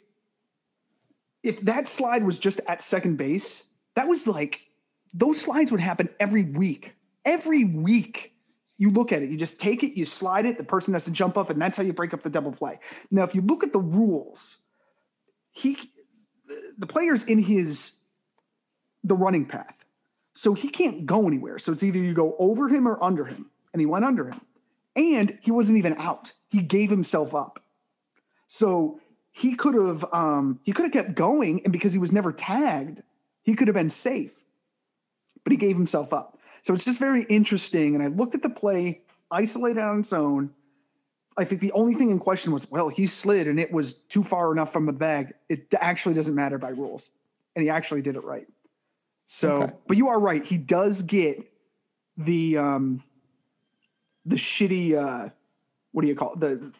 [1.42, 3.64] if that slide was just at second base,
[4.00, 4.62] that was like
[5.12, 6.94] those slides would happen every week.
[7.26, 8.32] Every week.
[8.78, 11.10] You look at it, you just take it, you slide it, the person has to
[11.10, 12.78] jump up, and that's how you break up the double play.
[13.10, 14.56] Now, if you look at the rules,
[15.50, 15.76] he
[16.78, 17.92] the player's in his
[19.04, 19.84] the running path.
[20.32, 21.58] So he can't go anywhere.
[21.58, 23.50] So it's either you go over him or under him.
[23.74, 24.40] And he went under him.
[24.96, 26.32] And he wasn't even out.
[26.48, 27.62] He gave himself up.
[28.46, 28.98] So
[29.32, 33.02] he could have um, he could have kept going, and because he was never tagged,
[33.42, 34.32] he could have been safe.
[35.44, 36.38] But he gave himself up.
[36.62, 37.94] So it's just very interesting.
[37.94, 40.50] And I looked at the play isolated on its own.
[41.38, 44.22] I think the only thing in question was, well, he slid and it was too
[44.22, 45.32] far enough from the bag.
[45.48, 47.10] It actually doesn't matter by rules.
[47.56, 48.46] And he actually did it right.
[49.26, 49.72] So, okay.
[49.86, 50.44] but you are right.
[50.44, 51.50] He does get
[52.16, 53.02] the um
[54.26, 55.30] the shitty uh
[55.92, 56.40] what do you call it?
[56.40, 56.72] the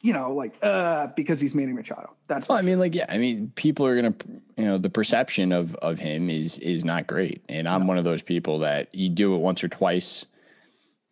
[0.00, 2.14] you know like uh because he's Manny Machado.
[2.26, 4.14] That's well, I mean like yeah, I mean people are gonna
[4.56, 7.86] you know the perception of of him is is not great, and I'm no.
[7.86, 10.26] one of those people that you do it once or twice.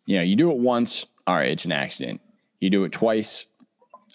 [0.05, 2.21] You know, you do it once, all right, it's an accident.
[2.61, 3.45] You do it twice,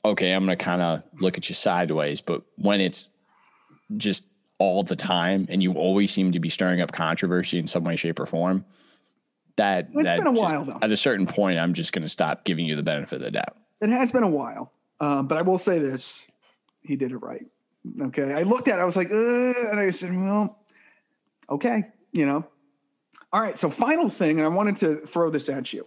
[0.05, 2.21] okay, I'm gonna kind of look at you sideways.
[2.21, 3.11] But when it's
[3.97, 4.25] just
[4.59, 7.97] all the time and you always seem to be stirring up controversy in some way,
[7.97, 8.65] shape, or form,
[9.57, 10.79] that it's that been a while though.
[10.81, 13.31] At a certain point, I'm just going to stop giving you the benefit of the
[13.31, 13.57] doubt.
[13.83, 16.27] It has been a while, um, but I will say this:
[16.83, 17.47] he did it right.
[18.01, 20.61] Okay, I looked at it, I was like, and I said, well,
[21.51, 22.47] okay, you know.
[23.33, 25.87] All right, so final thing, and I wanted to throw this at you.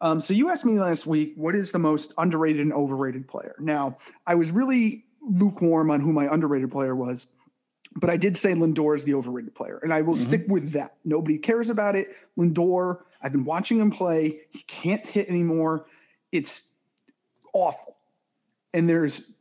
[0.00, 3.56] Um, so you asked me last week, what is the most underrated and overrated player?
[3.58, 3.96] Now,
[4.26, 7.26] I was really lukewarm on who my underrated player was.
[7.96, 10.22] But I did say Lindor is the overrated player, and I will mm-hmm.
[10.22, 10.96] stick with that.
[11.04, 12.14] Nobody cares about it.
[12.36, 14.42] Lindor, I've been watching him play.
[14.50, 15.86] He can't hit anymore.
[16.30, 16.64] It's
[17.62, 17.96] awful.
[18.72, 19.32] And there's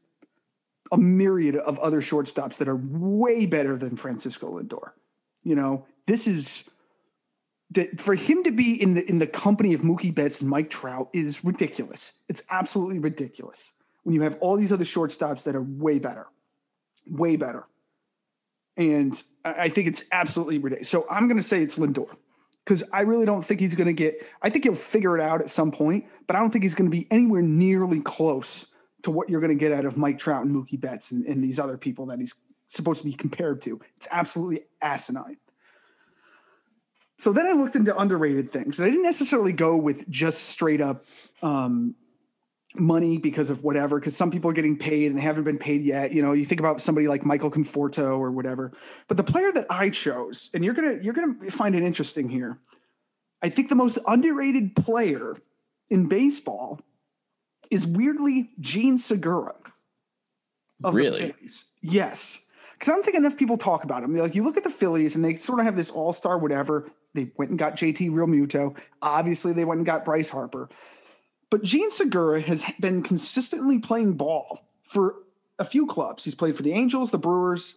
[0.91, 4.91] a myriad of other shortstops that are way better than Francisco Lindor.
[5.43, 6.63] You know, this is
[7.97, 11.09] for him to be in the in the company of Mookie Betts and Mike Trout
[11.13, 12.13] is ridiculous.
[12.29, 16.27] It's absolutely ridiculous when you have all these other shortstops that are way better,
[17.09, 17.67] way better
[18.77, 20.89] And I think it's absolutely ridiculous.
[20.89, 22.15] So I'm going to say it's Lindor
[22.67, 24.27] because I really don't think he's going to get.
[24.41, 26.91] I think he'll figure it out at some point, but I don't think he's going
[26.91, 28.65] to be anywhere nearly close
[29.03, 31.41] to what you're going to get out of Mike Trout and Mookie Betts and, and
[31.41, 32.35] these other people that he's
[32.67, 33.79] supposed to be compared to.
[33.95, 35.37] It's absolutely asinine.
[37.17, 38.79] So then I looked into underrated things.
[38.79, 41.05] And I didn't necessarily go with just straight up
[41.41, 41.95] um,
[42.75, 45.83] money because of whatever, because some people are getting paid and they haven't been paid
[45.83, 46.11] yet.
[46.11, 48.73] You know, you think about somebody like Michael Conforto or whatever.
[49.07, 52.59] But the player that I chose, and you're gonna you're gonna find it interesting here.
[53.41, 55.37] I think the most underrated player
[55.89, 56.81] in baseball
[57.69, 59.55] is weirdly Jean Segura.
[60.91, 61.33] Really?
[61.81, 62.39] Yes.
[62.73, 64.15] Because I don't think enough people talk about him.
[64.15, 66.89] Like you look at the Phillies and they sort of have this all-star whatever.
[67.13, 70.69] They went and got JT Realmuto Obviously, they went and got Bryce Harper.
[71.49, 75.15] But Jean Segura has been consistently playing ball for
[75.59, 76.23] a few clubs.
[76.23, 77.75] He's played for the Angels, the Brewers,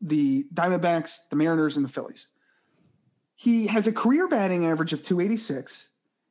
[0.00, 2.28] the Diamondbacks, the Mariners, and the Phillies.
[3.36, 5.88] He has a career batting average of 286.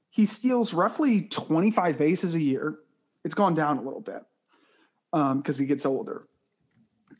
[0.10, 2.78] He steals roughly 25 bases a year.
[3.24, 4.24] It's gone down a little bit
[5.12, 6.28] because um, he gets older.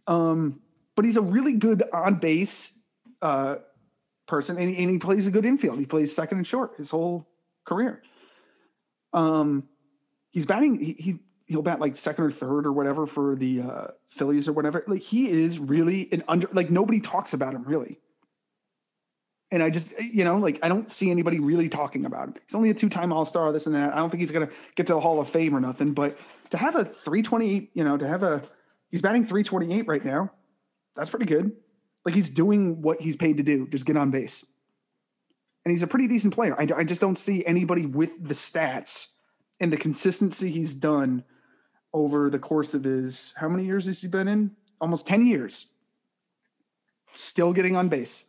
[0.08, 0.62] Um,
[0.96, 2.74] but he's a really good on base
[3.22, 3.58] uh,
[4.28, 5.80] person, and and he plays a good infield.
[5.80, 7.28] He plays second and short his whole
[7.66, 8.02] career.
[9.14, 9.68] Um,
[10.32, 10.80] he's batting.
[10.80, 14.54] He, he he'll bat like second or third or whatever for the uh, Phillies or
[14.54, 14.84] whatever.
[14.88, 16.48] Like he is really an under.
[16.54, 18.00] Like nobody talks about him really.
[19.54, 22.36] And I just, you know, like I don't see anybody really talking about him.
[22.46, 23.94] He's only a two-time All-Star, this and that.
[23.94, 25.94] I don't think he's gonna get to the Hall of Fame or nothing.
[25.94, 26.18] But
[26.52, 28.42] to have a 328, you know, to have a,
[28.90, 30.32] he's batting 328 right now.
[30.96, 31.52] That's pretty good.
[32.06, 34.46] Like he's doing what he's paid to do, just get on base
[35.64, 36.56] and he's a pretty decent player.
[36.60, 39.08] I, I just don't see anybody with the stats
[39.60, 41.24] and the consistency he's done
[41.94, 44.52] over the course of his how many years has he been in?
[44.80, 45.68] Almost 10 years.
[47.12, 48.24] Still getting on base.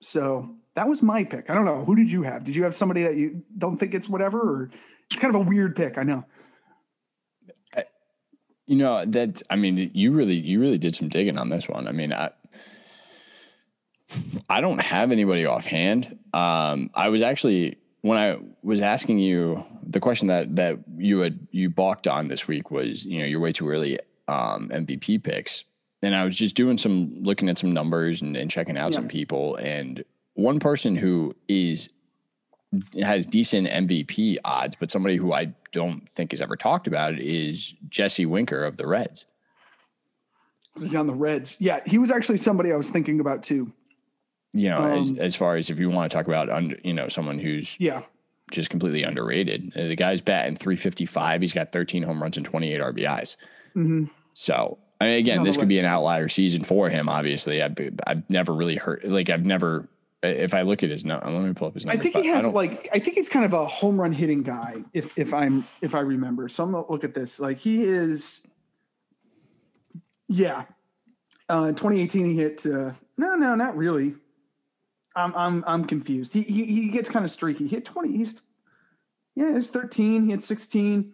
[0.00, 1.50] So that was my pick.
[1.50, 1.84] I don't know.
[1.84, 2.44] Who did you have?
[2.44, 4.40] Did you have somebody that you don't think it's whatever?
[4.40, 4.70] Or
[5.10, 6.24] it's kind of a weird pick, I know.
[8.66, 11.88] You know, that I mean, you really you really did some digging on this one.
[11.88, 12.30] I mean, I
[14.48, 16.18] I don't have anybody offhand.
[16.32, 21.46] Um, I was actually when I was asking you the question that that you had
[21.50, 23.98] you balked on this week was you know you're way too early
[24.28, 25.64] um, MVP picks,
[26.02, 28.96] and I was just doing some looking at some numbers and, and checking out yeah.
[28.96, 30.04] some people, and
[30.34, 31.90] one person who is
[33.00, 37.20] has decent MVP odds, but somebody who I don't think has ever talked about it
[37.20, 39.26] is Jesse Winker of the Reds.
[40.78, 41.56] He's on the Reds.
[41.58, 43.72] Yeah, he was actually somebody I was thinking about too
[44.52, 46.92] you know, um, as, as far as if you want to talk about, under, you
[46.92, 48.02] know, someone who's yeah
[48.50, 49.72] just completely underrated.
[49.74, 51.40] Uh, the guy's batting 355.
[51.40, 53.36] He's got 13 home runs and 28 RBIs.
[53.76, 54.04] Mm-hmm.
[54.32, 57.08] So, I mean, again, this could be an outlier season for him.
[57.08, 57.74] Obviously, I've,
[58.06, 59.88] I've never really heard like I've never.
[60.22, 61.86] If I look at his no, let me pull up his.
[61.86, 64.42] I think he has I like I think he's kind of a home run hitting
[64.42, 64.82] guy.
[64.92, 67.40] If if I'm if I remember, so I'm gonna look at this.
[67.40, 68.42] Like he is,
[70.28, 70.64] yeah.
[71.48, 72.66] Uh, in 2018, he hit.
[72.66, 74.14] Uh, no, no, not really.
[75.16, 76.32] I'm I'm I'm confused.
[76.32, 77.66] He he, he gets kind of streaky.
[77.66, 78.16] He hit 20.
[78.16, 78.42] He's
[79.34, 80.24] yeah, he's 13.
[80.24, 81.12] He had 16.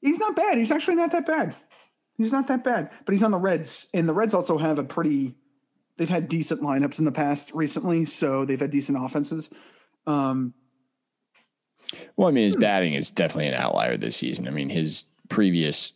[0.00, 0.58] He's not bad.
[0.58, 1.56] He's actually not that bad.
[2.16, 2.90] He's not that bad.
[3.04, 5.34] But he's on the Reds, and the Reds also have a pretty.
[5.96, 9.48] They've had decent lineups in the past recently, so they've had decent offenses.
[10.06, 10.54] Um,
[12.16, 12.60] well, I mean, his hmm.
[12.60, 14.48] batting is definitely an outlier this season.
[14.48, 15.92] I mean, his previous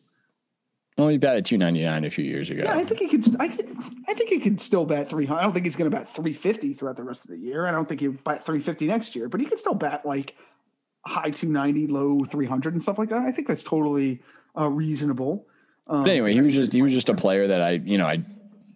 [0.99, 2.63] well, he batted 299 a few years ago.
[2.65, 3.41] Yeah, I think he could.
[3.41, 5.39] I, I think he could still bat 300.
[5.39, 7.69] I don't think he's going to bat 350 throughout the rest of the year.
[7.69, 10.35] I don't think he'll bat 350 next year, but he could still bat like
[11.07, 13.23] high 290, low 300 and stuff like that.
[13.23, 14.21] I think that's totally
[14.59, 15.47] uh, reasonable.
[15.87, 18.07] Um, but anyway, he was just he was just a player that I you know
[18.07, 18.25] I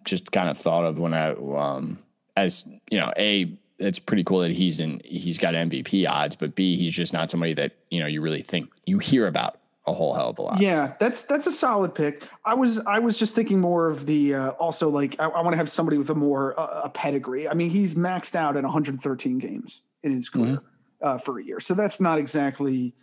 [0.05, 1.99] just kind of thought of when I um
[2.37, 6.55] as you know a it's pretty cool that he's in he's got MVP odds, but
[6.55, 9.93] B he's just not somebody that you know you really think you hear about a
[9.93, 10.61] whole hell of a lot.
[10.61, 12.23] Yeah, that's that's a solid pick.
[12.45, 15.53] I was I was just thinking more of the uh, also like I, I want
[15.53, 17.49] to have somebody with a more uh, a pedigree.
[17.49, 21.05] I mean, he's maxed out at 113 games in his career mm-hmm.
[21.07, 22.95] uh, for a year, so that's not exactly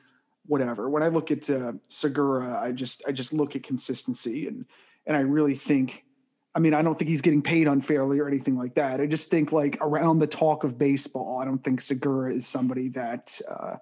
[0.47, 0.89] whatever.
[0.89, 4.64] When I look at uh, Segura, I just I just look at consistency and
[5.07, 6.05] and I really think.
[6.53, 9.01] I mean, I don't think he's getting paid unfairly or anything like that.
[9.01, 12.89] I just think like around the talk of baseball, I don't think Segura is somebody
[12.89, 13.76] that uh,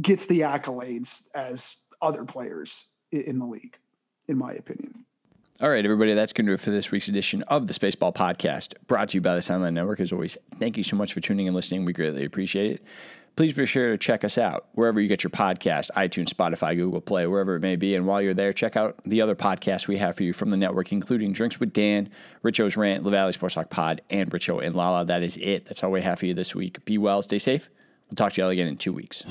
[0.00, 3.78] gets the accolades as other players in the league,
[4.28, 5.04] in my opinion.
[5.62, 8.12] All right, everybody, that's going to do it for this week's edition of the Spaceball
[8.14, 10.00] Podcast, brought to you by the Soundline Network.
[10.00, 11.84] As always, thank you so much for tuning and listening.
[11.84, 12.82] We greatly appreciate it.
[13.36, 17.00] please be sure to check us out wherever you get your podcast iTunes, Spotify, Google
[17.00, 17.94] Play, wherever it may be.
[17.94, 20.56] And while you're there, check out the other podcasts we have for you from the
[20.56, 22.10] network, including Drinks with Dan,
[22.44, 25.04] Richo's Rant, LaValley Sports Talk Pod, and Richo and Lala.
[25.04, 25.64] That is it.
[25.66, 26.84] That's all we have for you this week.
[26.84, 27.70] Be well, stay safe.
[28.10, 29.24] We'll talk to you all again in two weeks.